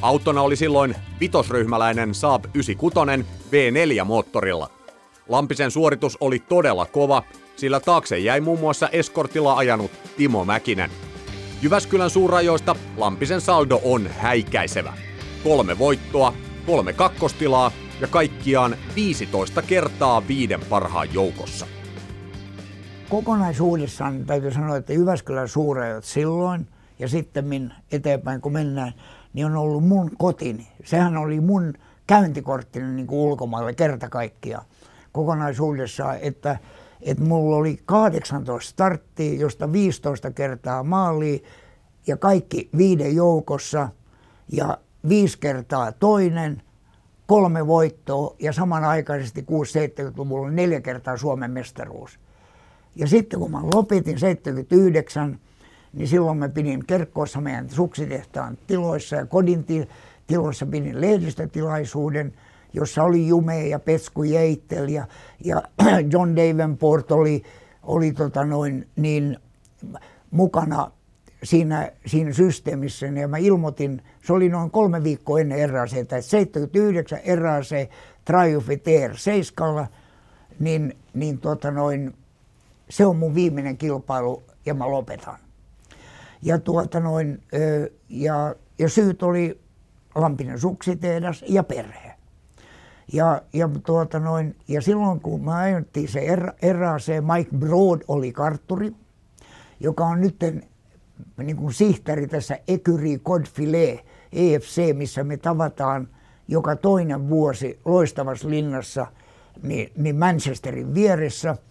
[0.01, 4.67] Autona oli silloin vitosryhmäläinen Saab 96 V4-moottorilla.
[5.29, 7.23] Lampisen suoritus oli todella kova,
[7.55, 10.91] sillä taakse jäi muun muassa eskortilla ajanut Timo Mäkinen.
[11.61, 14.93] Jyväskylän suurajoista Lampisen saldo on häikäisevä.
[15.43, 16.33] Kolme voittoa,
[16.65, 21.67] kolme kakkostilaa ja kaikkiaan 15 kertaa viiden parhaan joukossa
[23.13, 26.67] kokonaisuudessaan täytyy sanoa, että Jyväskylän suurajot silloin
[26.99, 28.93] ja sitten eteenpäin kun mennään,
[29.33, 30.67] niin on ollut mun kotini.
[30.83, 31.73] Sehän oli mun
[32.07, 34.65] käyntikorttini niin kuin ulkomaille kerta kaikkiaan
[35.11, 36.57] kokonaisuudessaan, että,
[37.01, 41.43] että mulla oli 18 starttia, josta 15 kertaa maali
[42.07, 43.89] ja kaikki viiden joukossa
[44.51, 44.77] ja
[45.09, 46.61] viisi kertaa toinen,
[47.27, 52.22] kolme voittoa ja samanaikaisesti 6-70-luvulla neljä kertaa Suomen mestaruus.
[52.95, 55.39] Ja sitten kun mä lopetin 79,
[55.93, 59.65] niin silloin mä pidin Kerkkoossa meidän suksitehtaan tiloissa ja kodin
[60.27, 62.33] tiloissa pidin lehdistötilaisuuden,
[62.73, 65.07] jossa oli Jume ja Petsku Jeittel ja,
[65.43, 65.63] ja
[66.11, 67.43] John Davenport oli,
[67.83, 69.37] oli tota noin, niin
[70.31, 70.91] mukana
[71.43, 73.05] siinä, siinä systeemissä.
[73.05, 77.89] Ja mä ilmoitin, se oli noin kolme viikkoa ennen RAC, että 79 RAC
[78.25, 79.87] Triumph TR 7,
[80.59, 82.13] niin, niin tota noin,
[82.89, 85.37] se on mun viimeinen kilpailu ja mä lopetan.
[86.41, 87.43] Ja, tuota noin,
[88.09, 89.59] ja, ja syyt oli
[90.15, 92.13] Lampinen suksitehdas ja perhe.
[93.13, 96.35] Ja, ja, tuota noin, ja silloin kun mä ajettiin se
[96.73, 98.91] RAC, Mike Broad oli kartturi,
[99.79, 100.35] joka on nyt
[101.37, 103.99] niin kuin sihtari tässä Ecurie Codfilet
[104.31, 106.07] EFC, missä me tavataan
[106.47, 109.07] joka toinen vuosi loistavassa linnassa
[109.63, 111.57] niin, niin Manchesterin vieressä–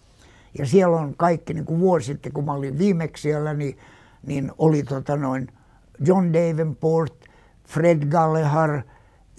[0.57, 3.77] ja siellä on kaikki, niin kuin vuosi sitten, kun mä olin viimeksi siellä, niin,
[4.25, 5.47] niin oli tota noin
[5.99, 7.25] John Davenport,
[7.67, 8.81] Fred Gallehar,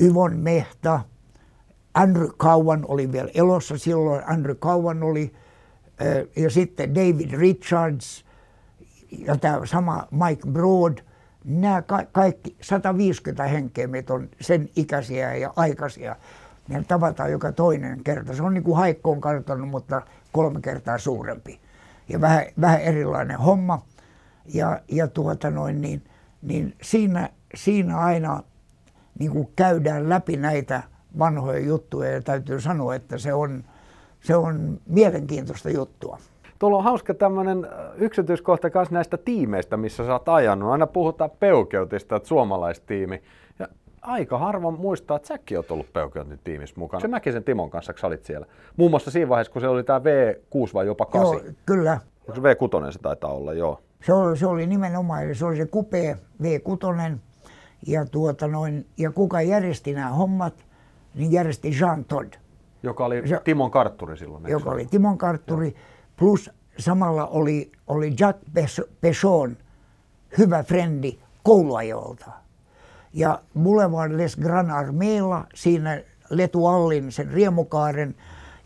[0.01, 1.01] Yvon Mehta,
[1.95, 5.33] Andrew Cowan oli vielä elossa silloin, Andrew Cowan oli,
[6.37, 8.25] ja sitten David Richards
[9.11, 10.99] ja tämä sama Mike Broad,
[11.45, 16.17] nämä ka- kaikki 150 henkeä meitä on sen ikäisiä ja aikaisia.
[16.69, 18.35] Ne tavataan joka toinen kerta.
[18.35, 21.61] Se on niin kuin Haikko kartannut, mutta kolme kertaa suurempi.
[22.09, 23.83] Ja vähän, vähän erilainen homma.
[24.55, 26.05] Ja, ja tuota noin, niin,
[26.43, 28.43] niin siinä, siinä aina
[29.19, 30.83] niin kuin käydään läpi näitä
[31.19, 33.65] vanhoja juttuja ja täytyy sanoa, että se on,
[34.21, 36.19] se on mielenkiintoista juttua.
[36.59, 37.67] Tuolla on hauska tämmöinen
[37.97, 40.71] yksityiskohta myös näistä tiimeistä, missä sä oot ajanut.
[40.71, 43.23] Aina puhutaan peukeutista, että suomalaistiimi.
[44.05, 47.01] Aika harvoin muistaa, että säkin oot ollut Peukiotin tiimissä mukana.
[47.01, 48.47] Se Mäkisen Timon kanssa, kun olit siellä.
[48.77, 51.33] Muun muassa siinä vaiheessa, kun se oli tämä V6 vai jopa 8.
[51.33, 52.01] Joo, kyllä.
[52.35, 53.81] Se V6 se taitaa olla, joo.
[54.07, 57.19] Se oli, se oli nimenomaan, eli se oli se kupea V6.
[57.87, 60.55] Ja, tuota noin, ja kuka järjesti nämä hommat,
[61.15, 62.33] niin järjesti Jean Todd.
[62.83, 64.49] Joka oli se, Timon kartturi silloin.
[64.49, 65.79] Joka oli Timon kartturi, joo.
[66.17, 68.39] plus samalla oli, oli Jack
[69.01, 69.57] Pechon,
[70.39, 72.44] hyvä frendi kouluajolta.
[73.15, 78.15] Ja Boulevard Les Grand Armeella siinä Letu Allin sen riemukaaren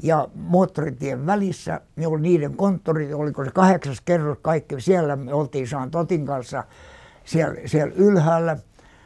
[0.02, 5.68] ja moottoritien välissä, niin oli niiden konttori, oliko se kahdeksas kerros kaikki, siellä me oltiin
[5.68, 6.64] Saan Totin kanssa
[7.24, 8.56] siellä, siellä ylhäällä.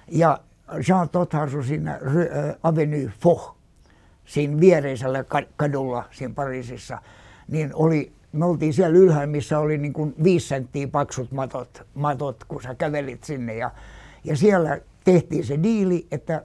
[0.09, 0.41] Ja
[0.89, 2.01] Jean Todt asui siinä
[2.63, 3.55] Avenue Foch,
[4.25, 5.25] siinä viereisellä
[5.57, 6.99] kadulla siinä Pariisissa,
[7.49, 12.45] niin oli, me oltiin siellä ylhäällä, missä oli niin kuin viisi senttiä paksut matot, matot,
[12.45, 13.55] kun sä kävelit sinne.
[13.55, 13.71] Ja,
[14.25, 16.45] ja siellä tehtiin se diili, että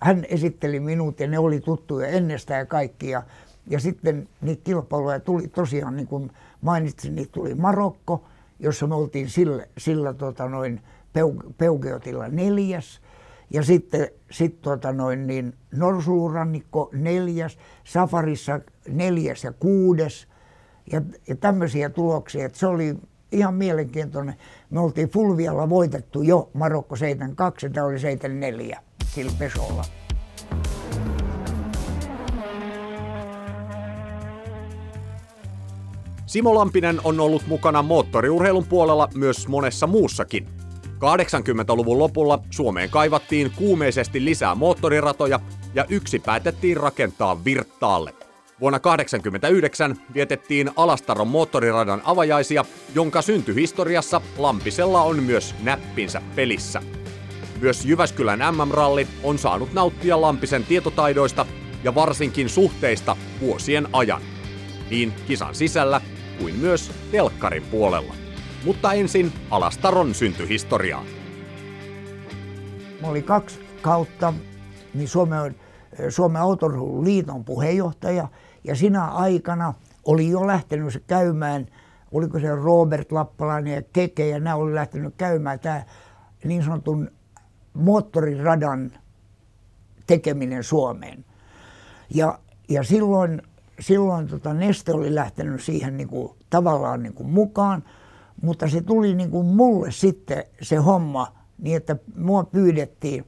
[0.00, 3.10] hän esitteli minut ja ne oli tuttuja ennestään ja kaikki.
[3.10, 3.22] Ja,
[3.66, 6.30] ja sitten niitä kilpailuja tuli tosiaan, niin kuin
[6.60, 8.24] mainitsin, niitä tuli Marokko,
[8.58, 10.80] jossa me oltiin sillä, sillä tota noin
[11.58, 13.00] Peugeotilla neljäs.
[13.50, 20.28] Ja sitten sit tota noin niin Norsulurannikko neljäs, Safarissa neljäs ja kuudes.
[20.92, 22.96] Ja, ja tämmöisiä tuloksia, että se oli
[23.32, 24.34] ihan mielenkiintoinen.
[24.70, 29.84] Me oltiin Fulvialla voitettu jo Marokko 72 ja tämä oli 74 sillä pesolla.
[36.26, 40.48] Simo Lampinen on ollut mukana moottoriurheilun puolella myös monessa muussakin.
[40.96, 45.40] 80-luvun lopulla Suomeen kaivattiin kuumeisesti lisää moottoriratoja
[45.74, 48.25] ja yksi päätettiin rakentaa Virttaalle.
[48.60, 56.82] Vuonna 1989 vietettiin Alastaron moottoriradan avajaisia, jonka syntyhistoriassa Lampisella on myös näppinsä pelissä.
[57.60, 61.46] Myös Jyväskylän MM-ralli on saanut nauttia Lampisen tietotaidoista
[61.84, 64.22] ja varsinkin suhteista vuosien ajan.
[64.90, 66.00] Niin kisan sisällä
[66.38, 68.14] kuin myös telkkarin puolella.
[68.64, 71.06] Mutta ensin Alastaron syntyhistoriaan.
[73.00, 74.32] Mä olin kaksi kautta
[74.94, 75.54] niin Suomen,
[76.08, 78.28] Suomen Autoliiton puheenjohtaja
[78.66, 81.66] ja sinä aikana oli jo lähtenyt se käymään,
[82.12, 85.82] oliko se Robert Lappalainen ja Keke ja nämä oli lähtenyt käymään tämä
[86.44, 87.10] niin sanotun
[87.74, 88.92] moottoriradan
[90.06, 91.24] tekeminen Suomeen.
[92.14, 92.38] Ja,
[92.68, 93.42] ja silloin
[93.80, 97.84] silloin tota Neste oli lähtenyt siihen niin kuin, tavallaan niin kuin mukaan,
[98.42, 103.24] mutta se tuli niin kuin mulle sitten se homma niin, että mua pyydettiin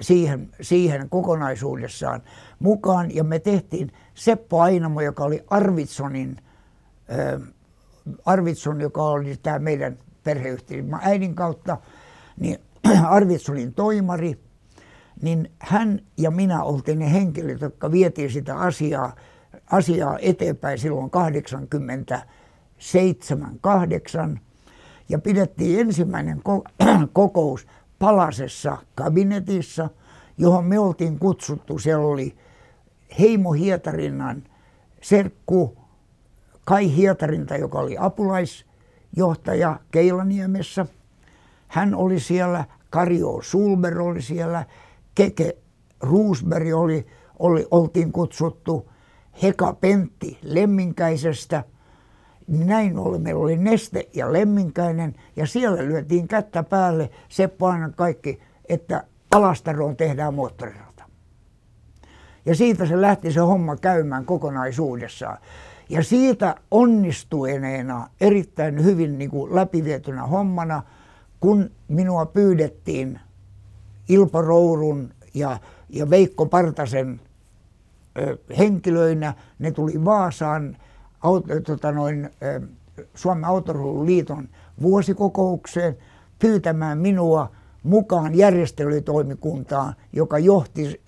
[0.00, 2.22] siihen, siihen kokonaisuudessaan
[2.58, 3.14] mukaan.
[3.14, 6.36] Ja me tehtiin Seppo Ainamo, joka oli Arvitsonin,
[7.12, 7.40] äh,
[8.24, 11.78] Arvitson, joka oli tämä meidän perheyhtiö äidin kautta,
[12.40, 12.58] niin
[13.04, 14.40] Arvitsonin toimari,
[15.22, 19.14] niin hän ja minä oltiin ne henkilöt, jotka vietiin sitä asiaa
[19.70, 24.40] asiaa eteenpäin silloin 87 8
[25.08, 26.42] ja pidettiin ensimmäinen
[27.12, 27.66] kokous
[28.00, 29.90] Palasessa kabinetissa,
[30.38, 31.78] johon me oltiin kutsuttu.
[31.78, 32.36] Siellä oli
[33.18, 34.42] Heimo Hietarinnan
[35.02, 35.76] serkku
[36.64, 40.86] Kai Hietarinta, joka oli apulaisjohtaja Keilaniemessä.
[41.68, 44.66] Hän oli siellä, Kario Sulber oli siellä,
[45.14, 45.56] Keke
[46.00, 47.06] Roosberg oli,
[47.38, 48.90] oli, oltiin kutsuttu
[49.42, 51.64] Heka Pentti Lemminkäisestä.
[52.50, 58.40] Näin ollen meillä oli Neste ja Lemminkäinen ja siellä lyötiin kättä päälle Seppo aina kaikki,
[58.68, 61.04] että Alastaroon tehdään moottorirata.
[62.46, 65.38] Ja siitä se lähti se homma käymään kokonaisuudessaan.
[65.88, 70.82] Ja siitä onnistueneena erittäin hyvin niin kuin läpivietynä hommana,
[71.40, 73.20] kun minua pyydettiin
[74.08, 77.20] Ilpo Rourun ja, ja Veikko Partasen
[78.58, 79.34] henkilöinä.
[79.58, 80.76] Ne tuli Vaasaan
[81.66, 82.30] tota noin,
[83.14, 84.48] Suomen Autoliiton
[84.82, 85.96] vuosikokoukseen
[86.38, 87.50] pyytämään minua
[87.82, 91.00] mukaan järjestelytoimikuntaan, joka johti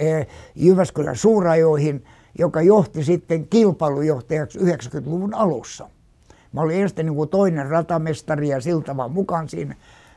[0.55, 2.05] Jyväskylän suurajoihin,
[2.39, 5.89] joka johti sitten kilpailujohtajaksi 90-luvun alussa.
[6.53, 9.77] Mä olin ensin niin toinen ratamestari ja siltä mukaan siinä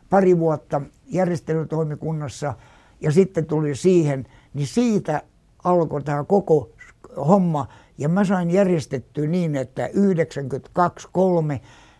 [0.09, 2.53] pari vuotta järjestelytoimikunnassa
[3.01, 5.21] ja sitten tuli siihen, niin siitä
[5.63, 6.69] alkoi tämä koko
[7.27, 7.67] homma.
[7.97, 9.89] Ja mä sain järjestettyä niin, että 92-3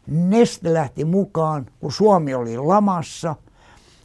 [0.08, 3.36] Neste lähti mukaan, kun Suomi oli lamassa.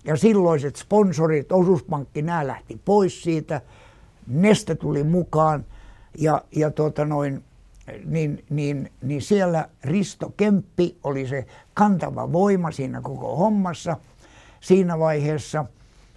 [0.05, 3.61] Ja silloiset sponsorit, osuuspankki, nämä lähti pois siitä.
[4.27, 5.65] Neste tuli mukaan
[6.19, 7.45] ja, ja tuota noin,
[8.05, 13.97] niin, niin, niin siellä Risto Kemppi oli se kantava voima siinä koko hommassa
[14.61, 15.65] siinä vaiheessa.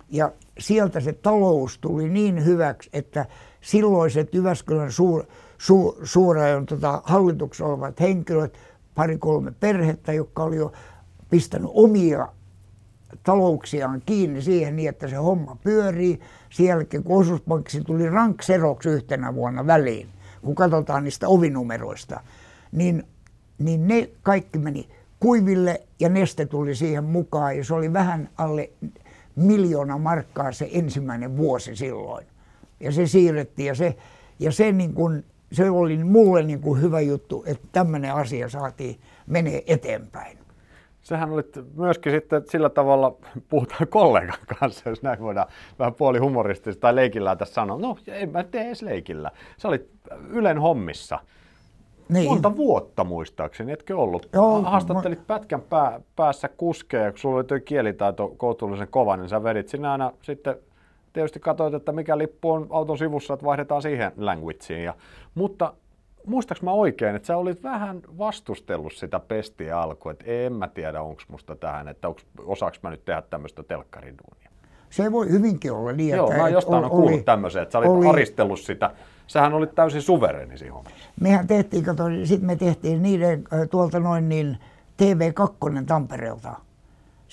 [0.10, 3.26] Ja sieltä se talous tuli niin hyväksi, että
[3.62, 5.26] silloiset Jyväskylän suur,
[5.64, 8.58] su, suurajon tota, hallituksessa olevat henkilöt,
[8.96, 10.72] pari-kolme perhettä, jotka oli jo
[11.30, 12.28] pistänyt omia
[13.24, 16.20] talouksiaan kiinni siihen niin, että se homma pyörii.
[16.50, 20.10] Sen jälkeen, kun osuuspankiksi tuli rankseroksi yhtenä vuonna väliin,
[20.42, 22.20] kun katsotaan niistä ovinumeroista,
[22.72, 23.04] niin,
[23.58, 24.90] niin ne kaikki meni
[25.20, 28.70] kuiville ja neste tuli siihen mukaan ja se oli vähän alle
[29.36, 32.26] miljoona markkaa se ensimmäinen vuosi silloin
[32.80, 33.98] ja se siirrettiin ja se,
[34.40, 39.00] ja se, niin kuin, se oli mulle niin kuin hyvä juttu, että tämmöinen asia saatiin
[39.28, 40.38] menee eteenpäin.
[41.02, 41.44] Sehän oli
[41.76, 43.16] myöskin sitten sillä tavalla,
[43.50, 45.48] puhutaan kollegan kanssa, jos näin voidaan
[45.80, 47.78] vähän puoli humoristisesti tai leikillä tässä sanoa.
[47.78, 49.32] No, en mä tee edes leikillä.
[49.58, 49.90] Sä olit
[50.30, 51.20] Ylen hommissa.
[52.10, 52.30] Niin.
[52.30, 54.30] Monta vuotta muistaakseni, etkö ollut?
[54.34, 55.26] Joo, Haastattelit mä...
[55.28, 59.92] pätkän pää, päässä kuskeja, kun sulla oli tuo kielitaito kohtuullisen kova, niin sä vedit sinä
[59.92, 60.56] aina sitten
[61.14, 64.84] tietysti katsoit, että mikä lippu on auton sivussa, että vaihdetaan siihen languageen.
[64.84, 64.94] Ja,
[65.36, 65.74] mutta
[66.26, 71.02] muistaaks mä oikein, että sä olit vähän vastustellut sitä pestiä alkuun, että en mä tiedä,
[71.02, 74.50] onko musta tähän, että onks, osaaks mä nyt tehdä tämmöistä telkkariduunia.
[74.90, 78.08] Se voi hyvinkin olla niin, Joo, mä jostain on kuullut tämmöisen, että sä olit oli,
[78.08, 78.92] aristellut sitä.
[79.28, 81.10] Sähän olit täysin suvereni siinä hommassa.
[81.22, 84.58] Mehän tehtiin, kato, sitten me tehtiin niiden tuolta noin niin
[85.02, 86.56] TV2 Tampereelta.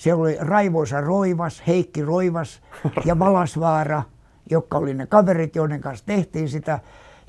[0.01, 2.61] Siellä oli Raivoisa Roivas, Heikki Roivas
[3.05, 4.03] ja Valasvaara,
[4.49, 6.79] jotka oli ne kaverit, joiden kanssa tehtiin sitä.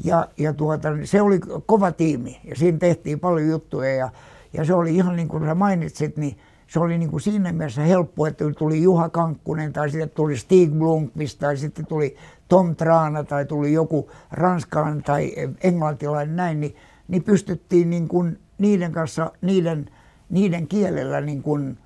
[0.05, 4.11] Ja, ja tuota, se oli kova tiimi ja siinä tehtiin paljon juttuja ja,
[4.53, 7.83] ja se oli ihan niin kuin sä mainitsit, niin se oli niin kuin siinä mielessä
[7.83, 12.17] helppo, että tuli Juha Kankkunen tai sitten tuli Stig Blomqvist tai sitten tuli
[12.49, 16.77] Tom Traana tai tuli joku ranskalainen tai englantilainen näin, niin,
[17.09, 19.91] niin pystyttiin niin kuin niiden kanssa, niiden,
[20.31, 21.79] niiden kielellä niin kuin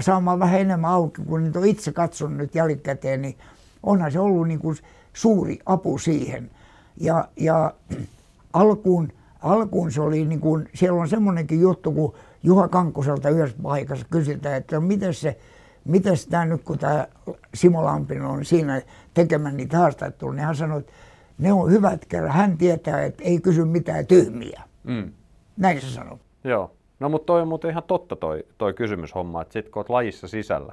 [0.00, 3.36] saamaan vähän enemmän auki, kun niitä on itse katsonut nyt jälkikäteen, niin
[3.82, 4.76] onhan se ollut niin kuin
[5.12, 6.50] suuri apu siihen.
[6.96, 7.74] Ja, ja
[8.52, 9.12] alkuun,
[9.42, 14.56] alkuun se oli niin kuin, siellä on semmoinenkin juttu, kun Juha Kankkoselta yhdessä paikassa kysytään,
[14.56, 15.38] että miten se,
[15.84, 17.06] miten tämä nyt, kun tämä
[17.54, 18.82] Simo Lampinen on siinä
[19.14, 20.92] tekemään niitä haastatteluja, niin hän sanoi, että
[21.38, 22.32] ne on hyvät kerran.
[22.32, 24.62] Hän tietää, että ei kysy mitään tyhmiä.
[24.84, 25.12] Mm.
[25.56, 26.18] Näin se sanoi.
[26.44, 26.72] Joo.
[27.00, 30.28] No mutta toi on muuten ihan totta toi, toi kysymyshomma, että sit kun oot lajissa
[30.28, 30.72] sisällä,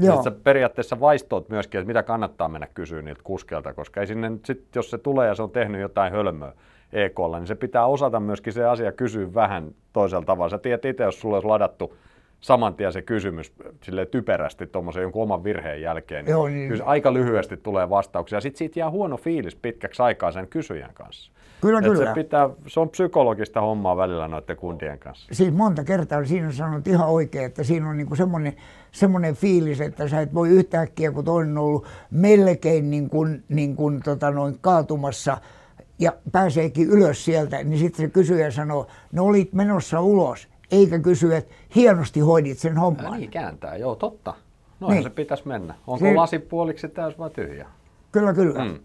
[0.00, 0.14] Joo.
[0.14, 4.32] Niin sä periaatteessa vaistoot myöskin, että mitä kannattaa mennä kysyä niiltä kuskelta, koska ei sinne
[4.44, 6.52] sit, jos se tulee ja se on tehnyt jotain hölmöä
[6.92, 10.50] EKlla, niin se pitää osata myöskin se asia kysyä vähän toisella tavalla.
[10.50, 11.96] Sä tiedät itse, jos sulle olisi ladattu
[12.40, 13.52] saman tien se kysymys
[13.82, 16.68] sille typerästi tuommoisen jonkun oman virheen jälkeen, niin, Joo, niin.
[16.68, 18.40] kyllä aika lyhyesti tulee vastauksia.
[18.40, 21.32] Sitten siitä jää huono fiilis pitkäksi aikaa sen kysyjän kanssa.
[21.66, 22.04] Kyllä, Et kyllä.
[22.06, 25.28] Se, pitää, se on psykologista hommaa välillä noiden kundien kanssa.
[25.32, 28.56] Siis monta kertaa siinä on sanonut ihan oikein, että siinä on niinku semmoinen,
[28.92, 33.76] semmoinen fiilis, että sä et voi yhtäkkiä, kun toinen on ollut melkein niin kuin, niin
[33.76, 35.38] kuin, tota noin kaatumassa
[35.98, 41.34] ja pääseekin ylös sieltä, niin sitten se kysyjä sanoo, no olit menossa ulos eikä kysy,
[41.34, 43.20] että hienosti hoidit sen homman.
[43.20, 44.34] Niin kääntää, joo totta.
[44.80, 45.02] Noin niin.
[45.02, 45.74] se pitäisi mennä.
[45.86, 46.14] Onko se...
[46.14, 47.66] lasi puoliksi täys vai tyhjä?
[48.12, 48.64] Kyllä, kyllä.
[48.64, 48.78] Mm.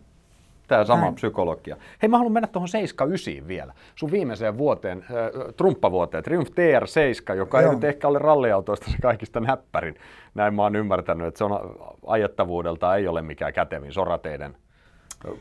[0.72, 1.16] Tämä sama Näin.
[1.16, 1.78] psykologia.
[2.02, 3.74] Hei, mä haluan mennä tuohon 79 vielä.
[3.96, 7.70] Sun viimeiseen vuoteen, äh, trumppavuoteen, Triumph TR7, joka Joo.
[7.70, 9.96] ei nyt ehkä ole ralliautoista se kaikista näppärin.
[10.36, 11.76] Näin mä oon ymmärtänyt, että se on
[12.08, 14.56] ajettavuudelta ei ole mikään kätevin sorateiden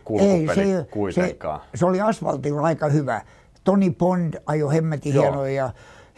[0.05, 1.61] kulkupeli ei, se, kuitenkaan.
[1.61, 3.20] Se, se, oli asfaltilla aika hyvä.
[3.64, 5.70] Toni Pond ajoi hemmetin hienoja ja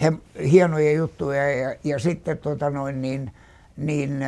[0.03, 0.13] he,
[0.51, 3.33] hienoja juttuja ja, ja sitten tota noin, niin,
[3.77, 4.23] niin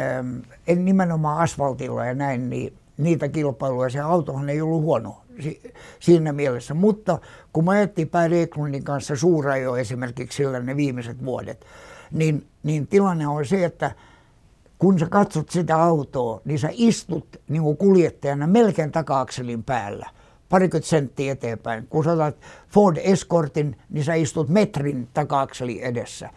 [0.67, 3.91] en nimenomaan asfaltilla ja näin, niin niitä kilpailuja.
[3.91, 6.75] Se autohan ei ollut huono si, siinä mielessä.
[6.75, 7.19] Mutta
[7.53, 11.67] kun mä ajettiin Pär Eklundin kanssa suurajo esimerkiksi sillä ne viimeiset vuodet,
[12.11, 13.91] niin, niin tilanne on se, että
[14.79, 20.11] kun sä katsot sitä autoa, niin sä istut niin kuin kuljettajana melkein taka-akselin päällä–
[20.55, 21.87] parikymmentä senttiä eteenpäin.
[21.87, 22.37] Kun sä otat
[22.69, 26.31] Ford Escortin, niin sä istut metrin takaakseli edessä.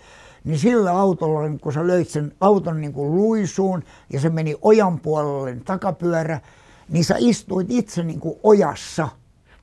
[0.48, 3.84] Niin sillä autolla, niin kun sä löit sen auton niin kuin luisuun
[4.14, 6.40] ja se meni ojan puolelle niin takapyörä,
[6.90, 9.08] niin sä istuit itse niin kuin ojassa.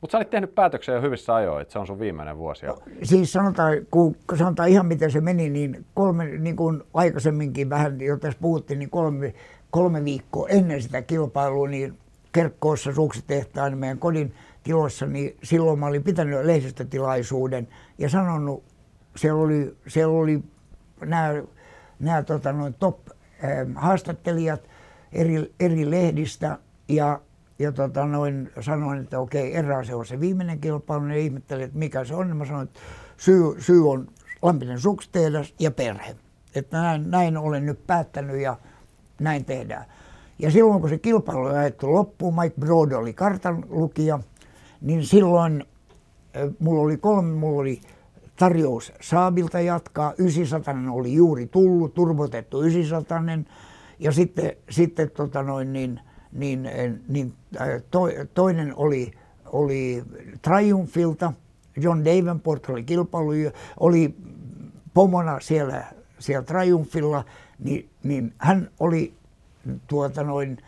[0.01, 2.67] Mutta sä olit tehnyt päätöksen jo hyvissä ajoin, että se on sun viimeinen vuosi.
[3.03, 8.17] Siis sanotaan, kun sanotaan ihan miten se meni, niin kolme, niin kuin aikaisemminkin vähän, jo
[8.17, 9.35] tässä puhuttiin, niin kolme,
[9.71, 11.99] kolme viikkoa ennen sitä kilpailua, niin
[12.33, 17.69] Kerkkoossa suksitehtaan meidän kodin tilossa, niin silloin mä olin pitänyt lehdistötilaisuuden
[17.99, 18.65] ja sanonut,
[19.17, 20.43] siellä oli, siellä oli
[21.05, 21.43] nämä,
[21.99, 22.99] nämä tota, noin top
[23.45, 24.61] ähm, haastattelijat
[25.13, 27.21] eri, eri lehdistä ja,
[27.59, 31.05] ja tota, noin, sanoin, että okei, erää se on se viimeinen kilpailu.
[31.05, 32.29] Ne ihmetteli, että mikä se on.
[32.29, 32.81] Ja mä sanoin, että
[33.17, 34.09] syy, syy on
[34.43, 36.17] Lampinen sukstehdas ja perhe.
[36.55, 38.57] Että näin, näin olen nyt päättänyt ja
[39.21, 39.85] näin tehdään.
[40.39, 44.19] Ja silloin kun se kilpailu oli ajettu loppuun, Mike Broad oli kartan lukija,
[44.81, 45.65] niin silloin
[46.59, 47.81] mulla oli kolme, mulla oli
[48.37, 53.23] tarjous Saabilta jatkaa, 900 oli juuri tullut, turbotettu 900
[53.99, 56.01] ja sitten, sitten tota noin, niin,
[56.33, 56.69] niin,
[57.09, 57.33] niin
[57.91, 58.01] to,
[58.35, 59.13] toinen oli,
[59.47, 60.05] oli
[60.43, 61.33] Triumphilta,
[61.77, 63.31] John Davenport oli kilpailu,
[63.81, 64.17] oli
[64.95, 65.85] pomona siellä,
[66.19, 67.25] siellä Triumphilla,
[67.59, 69.15] niin, niin hän oli
[69.87, 70.59] tuota noin,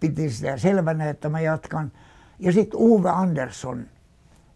[0.00, 1.92] piti sitä selvänä, että mä jatkan.
[2.38, 3.86] Ja sitten Uwe Andersson,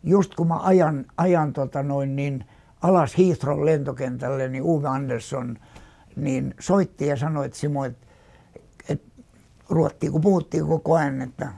[0.07, 2.45] just kun mä ajan, ajan tota noin, niin
[2.83, 5.59] alas Heathrow lentokentälle, niin Uwe Andersson
[6.17, 8.07] niin soitti ja sanoi, että Simo, että,
[8.89, 9.23] että
[9.71, 11.49] ruottiin, kun puhuttiin koko ajan, että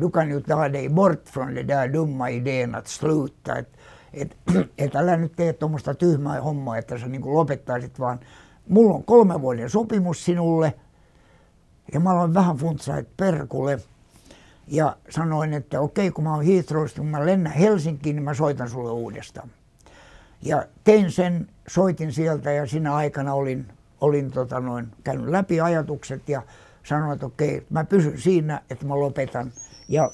[0.00, 3.58] du kan ju ta dig bort från det där dumma idén att sluta.
[3.58, 3.78] Että
[4.12, 4.36] et,
[4.78, 8.20] et älä nyt tee tuommoista tyhmää hommaa, että sä niin lopettaisit, vaan
[8.68, 10.74] mulla on kolme vuoden sopimus sinulle.
[11.92, 13.78] Ja mä aloin vähän funtsaa, että perkule.
[14.66, 18.70] Ja sanoin, että okei, kun mä oon Heathrowsta, kun mä lennän Helsinkiin, niin mä soitan
[18.70, 19.50] sulle uudestaan.
[20.42, 23.66] Ja tein sen, soitin sieltä ja siinä aikana olin,
[24.00, 26.42] olin tota noin, käynyt läpi ajatukset ja
[26.84, 29.52] sanoin, että okei, mä pysyn siinä, että mä lopetan.
[29.88, 30.10] Ja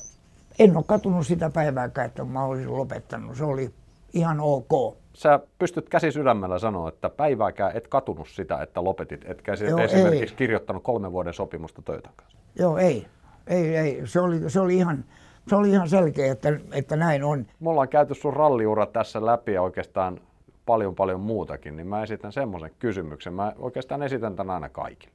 [0.59, 3.37] en ole katunut sitä päivääkään, että mä olisin lopettanut.
[3.37, 3.71] Se oli
[4.13, 4.97] ihan ok.
[5.15, 10.35] Sä pystyt käsi sydämellä sanoa, että päivääkään et katunut sitä, että lopetit, etkä Joo, esimerkiksi
[10.35, 10.37] ei.
[10.37, 12.39] kirjoittanut kolmen vuoden sopimusta Toyotan kanssa.
[12.59, 13.07] Joo, ei.
[13.47, 14.03] Ei, ei.
[14.05, 15.05] Se oli, se oli ihan,
[15.49, 17.47] se oli ihan selkeä, että, että näin on.
[17.61, 20.21] Me ollaan käyty sun ralliura tässä läpi ja oikeastaan
[20.67, 23.33] paljon paljon muutakin, niin mä esitän semmoisen kysymyksen.
[23.33, 25.15] Mä oikeastaan esitän tämän aina kaikille.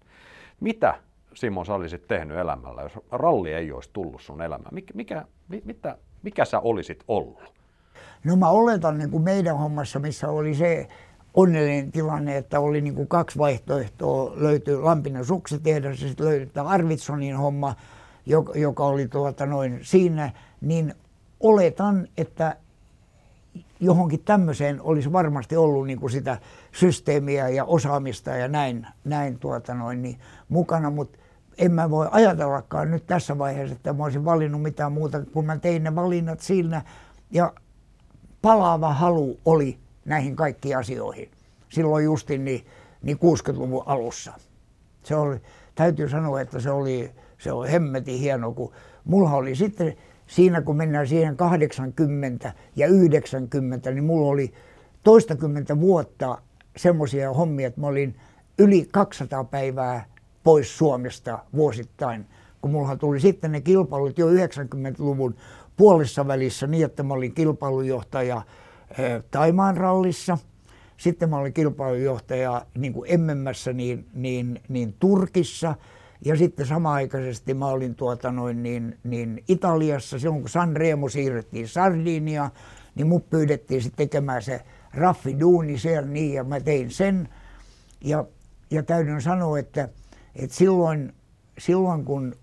[0.59, 0.93] Mitä
[1.33, 4.75] Simo sä olisit tehnyt elämällä, jos ralli ei olisi tullut sun elämään?
[4.75, 5.25] Mikä, mikä,
[5.65, 7.53] mitä, mikä sä olisit ollut?
[8.23, 10.87] No mä oletan niin kuin meidän hommassa, missä oli se
[11.33, 14.33] onnellinen tilanne, että oli niin kuin kaksi vaihtoehtoa.
[14.35, 17.75] Löytyi Lampinen suksitehdas ja sitten löytyi Arvitsonin homma,
[18.55, 20.31] joka, oli tuota noin siinä.
[20.61, 20.93] Niin
[21.39, 22.57] oletan, että
[23.79, 26.37] johonkin tämmöiseen olisi varmasti ollut niin kuin sitä
[26.71, 30.19] systeemiä ja osaamista ja näin, näin tuota noin, niin
[30.49, 31.17] mukana, mutta
[31.57, 35.57] en mä voi ajatellakaan nyt tässä vaiheessa, että mä olisin valinnut mitään muuta, kun mä
[35.57, 36.81] tein ne valinnat siinä
[37.31, 37.53] ja
[38.41, 41.31] palaava halu oli näihin kaikkiin asioihin.
[41.69, 42.65] Silloin justin niin,
[43.01, 44.33] niin 60-luvun alussa.
[45.03, 45.41] Se oli,
[45.75, 48.71] täytyy sanoa, että se oli, se oli hemmetin hieno, kun
[49.03, 49.95] mulla oli sitten
[50.27, 54.53] siinä, kun mennään siihen 80 ja 90, niin mulla oli
[55.03, 56.37] toistakymmentä vuotta
[56.77, 58.15] semmoisia hommia, että mä olin
[58.59, 60.05] yli 200 päivää
[60.43, 62.25] pois Suomesta vuosittain.
[62.61, 65.35] Kun mulla tuli sitten ne kilpailut jo 90-luvun
[65.77, 68.41] puolessa välissä niin, että mä olin kilpailujohtaja
[68.97, 70.37] eh, Taimaan rallissa.
[70.97, 75.75] Sitten mä olin kilpailujohtaja niin kuin MMssä niin, niin, niin Turkissa.
[76.25, 81.67] Ja sitten samaaikaisesti mä olin tuota noin niin, niin Italiassa, silloin kun San Remo siirrettiin
[81.67, 82.49] Sardinia,
[82.95, 84.61] niin mut pyydettiin sitten tekemään se
[84.93, 87.29] raffiduuni siellä niin, ja mä tein sen.
[88.01, 88.25] Ja,
[88.71, 89.89] ja täytyy sanoa, että,
[90.35, 91.13] että silloin,
[91.57, 92.35] silloin kun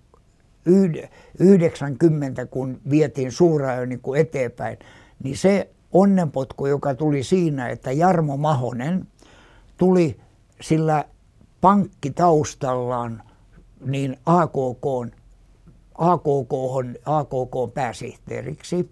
[1.38, 4.78] 90, kun vietiin suurajo niin eteenpäin,
[5.22, 9.06] niin se onnenpotku, joka tuli siinä, että Jarmo Mahonen
[9.76, 10.20] tuli
[10.60, 11.04] sillä
[11.60, 13.22] pankkitaustallaan
[13.84, 15.14] niin AKK,
[15.94, 16.52] AKK,
[17.04, 18.90] AKK pääsihteeriksi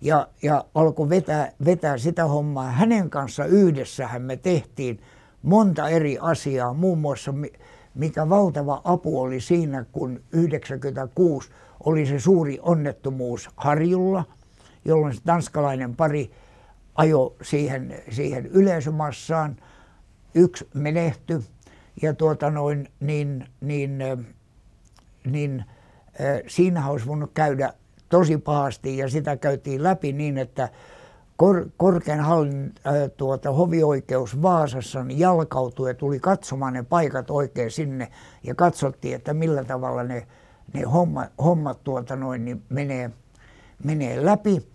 [0.00, 2.70] ja, ja alkoi vetää, vetää sitä hommaa.
[2.70, 5.00] Hänen kanssa yhdessähän me tehtiin
[5.42, 7.34] monta eri asiaa, muun muassa
[7.94, 11.50] mikä valtava apu oli siinä, kun 96
[11.84, 14.24] oli se suuri onnettomuus Harjulla,
[14.84, 16.30] jolloin se tanskalainen pari
[16.94, 19.56] ajo siihen, siihen yleisömassaan.
[20.34, 21.40] Yksi menehtyi
[22.02, 23.98] ja tuota noin, niin, niin,
[25.24, 25.64] niin
[26.46, 27.72] siinä olisi voinut käydä
[28.08, 30.68] tosi pahasti ja sitä käytiin läpi niin, että
[31.36, 37.70] kor, korkean hallin, äh, tuota, hovioikeus Vaasassa niin jalkautui ja tuli katsomaan ne paikat oikein
[37.70, 38.08] sinne
[38.44, 40.26] ja katsottiin, että millä tavalla ne,
[40.74, 43.10] ne homma, hommat tuota noin, niin menee,
[43.84, 44.66] menee läpi.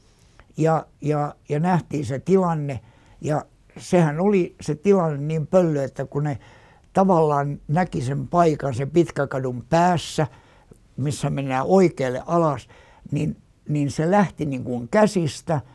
[0.57, 2.79] Ja, ja, ja nähtiin se tilanne
[3.21, 3.45] ja
[3.77, 6.37] sehän oli se tilanne niin pöllö, että kun ne
[6.97, 10.27] tavallaan näki sen paikan sen pitkäkadun päässä,
[10.97, 12.67] missä mennään oikealle alas,
[13.11, 13.37] niin,
[13.69, 15.61] niin se lähti niin kuin käsistä–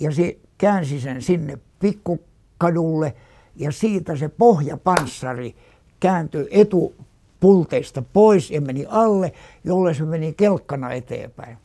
[0.00, 3.14] ja se käänsi sen sinne pikkukadulle
[3.56, 5.56] ja siitä se pohjapanssari
[6.00, 9.32] kääntyi etupulteista pois ja meni alle,
[9.64, 11.58] jolle se meni kelkkana eteenpäin.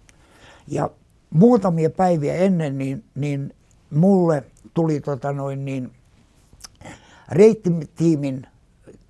[0.68, 0.90] Ja
[1.30, 3.54] muutamia päiviä ennen niin, niin
[3.90, 4.44] mulle
[4.74, 5.92] tuli tota noin niin,
[7.32, 8.48] reittitiimin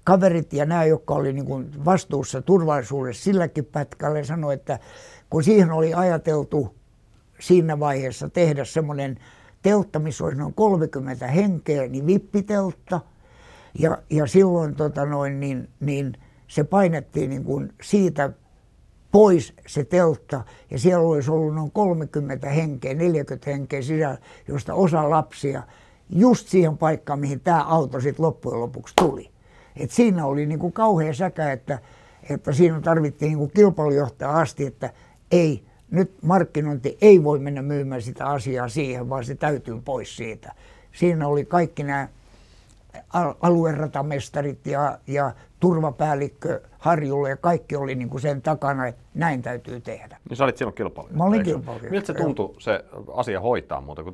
[0.03, 4.79] kaverit ja nämä, jotka oli niin kuin vastuussa turvallisuudessa silläkin pätkällä, sanoi, että
[5.29, 6.75] kun siihen oli ajateltu
[7.39, 9.19] siinä vaiheessa tehdä semmoinen
[9.61, 13.01] teltta, missä olisi noin 30 henkeä, niin vippiteltta.
[13.79, 16.13] Ja, ja silloin tota noin, niin, niin
[16.47, 18.31] se painettiin niin kuin siitä
[19.11, 25.09] pois se teltta ja siellä olisi ollut noin 30 henkeä, 40 henkeä sisällä, josta osa
[25.09, 25.63] lapsia
[26.09, 29.31] just siihen paikkaan, mihin tämä auto sitten loppujen lopuksi tuli.
[29.75, 31.79] Et siinä oli niin kuin kauhea säkä, että,
[32.29, 34.89] että siinä tarvittiin niin kuin kilpailujohtaja asti, että
[35.31, 40.53] ei, nyt markkinointi ei voi mennä myymään sitä asiaa siihen, vaan se täytyy pois siitä.
[40.91, 42.07] Siinä oli kaikki nämä
[43.41, 49.81] alueratamestarit ja, ja turvapäällikkö Harjulle ja kaikki oli niin kuin sen takana, että näin täytyy
[49.81, 50.17] tehdä.
[50.29, 51.17] Niin sä olit silloin kilpailija?
[51.17, 51.91] Mä olin kilpailija.
[51.91, 54.13] Miltä se tuntui se asia hoitaa muuta, kun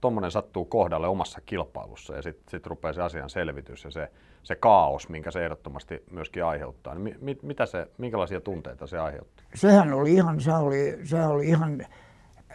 [0.00, 4.10] tuommoinen sattuu kohdalle omassa kilpailussa ja sitten sit rupeaa se asian selvitys ja se,
[4.42, 6.94] se kaos, minkä se ehdottomasti myöskin aiheuttaa.
[6.94, 9.46] Niin mi, mitä se, minkälaisia tunteita se aiheuttaa?
[9.54, 11.86] Sehän oli ihan, se oli, se oli ihan,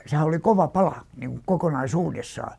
[0.05, 2.57] sehän oli kova pala niin kokonaisuudessaan.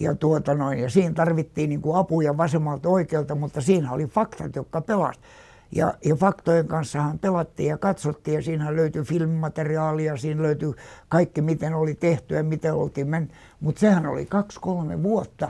[0.00, 4.56] Ja, tuota noin, ja siinä tarvittiin niin kuin apuja vasemmalta oikealta, mutta siinä oli faktat,
[4.56, 5.26] jotka pelasivat.
[5.72, 10.74] Ja, ja faktojen kanssahan pelattiin ja katsottiin ja siinä löytyi filmimateriaalia, siinä löytyi
[11.08, 13.32] kaikki miten oli tehty ja miten oltiin mennyt.
[13.60, 15.48] Mutta sehän oli kaksi-kolme vuotta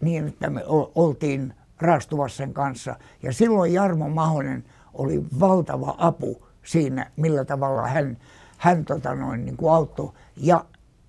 [0.00, 0.62] niin, että me
[0.94, 2.96] oltiin Rastuvassen kanssa.
[3.22, 4.64] Ja silloin Jarmo Mahonen
[4.94, 8.18] oli valtava apu siinä, millä tavalla hän,
[8.58, 10.12] hän tota noin, niin kuin auttoi.
[10.36, 10.64] Ja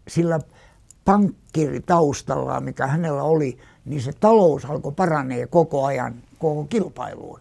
[0.08, 0.40] sillä
[1.06, 7.40] pankkiri taustallaan, mikä hänellä oli, niin se talous alkoi paranee koko ajan koko kilpailuun.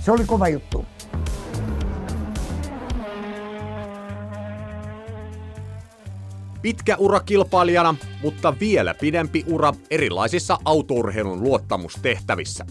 [0.00, 0.84] Se oli kova juttu.
[6.62, 12.66] Pitkä ura kilpailijana, mutta vielä pidempi ura erilaisissa autourheilun luottamustehtävissä.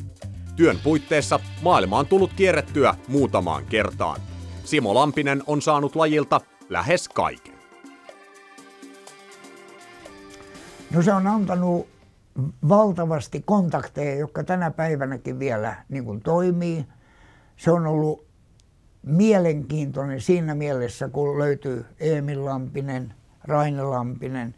[0.55, 4.21] Työn puitteissa maailma on tullut kierrettyä muutamaan kertaan.
[4.65, 7.50] Simo Lampinen on saanut lajilta lähes kaiken.
[10.93, 11.87] No se on antanut
[12.69, 16.85] valtavasti kontakteja, jotka tänä päivänäkin vielä niin kuin toimii.
[17.57, 18.25] Se on ollut
[19.03, 23.13] mielenkiintoinen siinä mielessä, kun löytyy Emil Lampinen,
[23.43, 24.55] Raine Lampinen,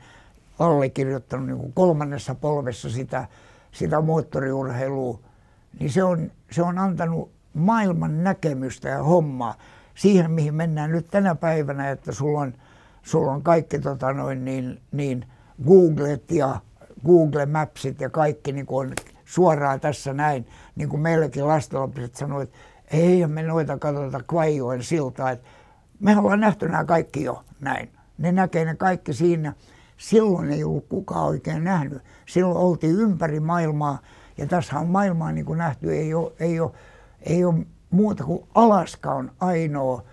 [0.60, 3.28] allekirjoittanut niin kuin kolmannessa polvessa sitä,
[3.72, 5.20] sitä moottoriurheilua,
[5.80, 9.56] niin se on, se on antanut maailman näkemystä ja hommaa
[9.96, 12.54] siihen, mihin mennään nyt tänä päivänä, että sulla on,
[13.04, 15.26] sulla on kaikki tota noin, niin, niin
[15.68, 16.60] Googlet ja
[17.06, 18.94] Google Mapsit ja kaikki niin kuin on
[19.26, 22.58] suoraan tässä näin, niin kuin meilläkin lastenlapset sanoivat, että
[22.98, 25.48] ei me noita katsota Kvaijoen siltaa, että
[26.00, 27.90] me ollaan nähty nämä kaikki jo näin.
[28.18, 29.54] Ne näkee ne kaikki siinä.
[29.98, 32.02] Silloin ei ollut kukaan oikein nähnyt.
[32.26, 34.00] Silloin oltiin ympäri maailmaa
[34.38, 36.72] ja tässä on maailmaa niin kuin nähty, ei ole, ei ole,
[37.22, 40.04] ei ole muuta kuin Alaska on ainoa,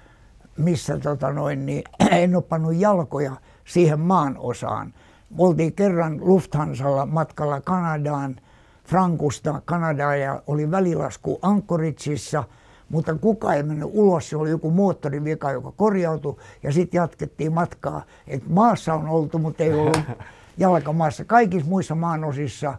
[0.57, 3.32] missä tota noin, niin, en ole pannut jalkoja
[3.64, 4.95] siihen maan osaan.
[5.38, 8.36] Oltiin kerran Lufthansalla matkalla Kanadaan,
[8.84, 12.44] Frankusta Kanadaan ja oli välilasku Anchoragessa,
[12.88, 18.02] mutta kukaan ei mennyt ulos, se oli joku moottorivika, joka korjautui ja sitten jatkettiin matkaa.
[18.26, 20.00] Et maassa on oltu, mutta ei ollut
[20.58, 21.24] jalkamaassa.
[21.24, 22.74] Kaikissa muissa maanosissa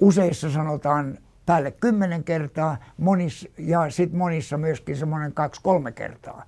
[0.00, 6.42] useissa sanotaan päälle kymmenen kertaa monis, ja sitten monissa myöskin semmoinen kaksi-kolme kertaa.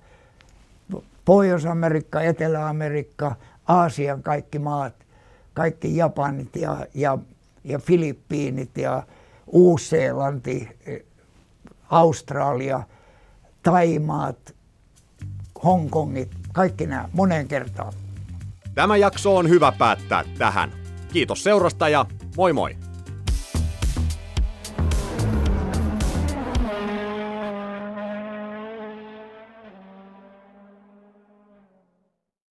[1.25, 3.35] Pohjois-Amerikka, Etelä-Amerikka,
[3.67, 4.93] Aasian kaikki maat,
[5.53, 7.17] kaikki Japanit ja, ja,
[7.63, 9.03] ja Filippiinit ja
[9.47, 10.69] Uusi-Seelanti,
[11.89, 12.83] Australia,
[13.63, 14.55] Taimaat,
[15.63, 17.93] Hongkongit, kaikki nämä moneen kertaan.
[18.75, 20.71] Tämä jakso on hyvä päättää tähän.
[21.13, 22.05] Kiitos seurasta ja
[22.37, 22.90] moi moi!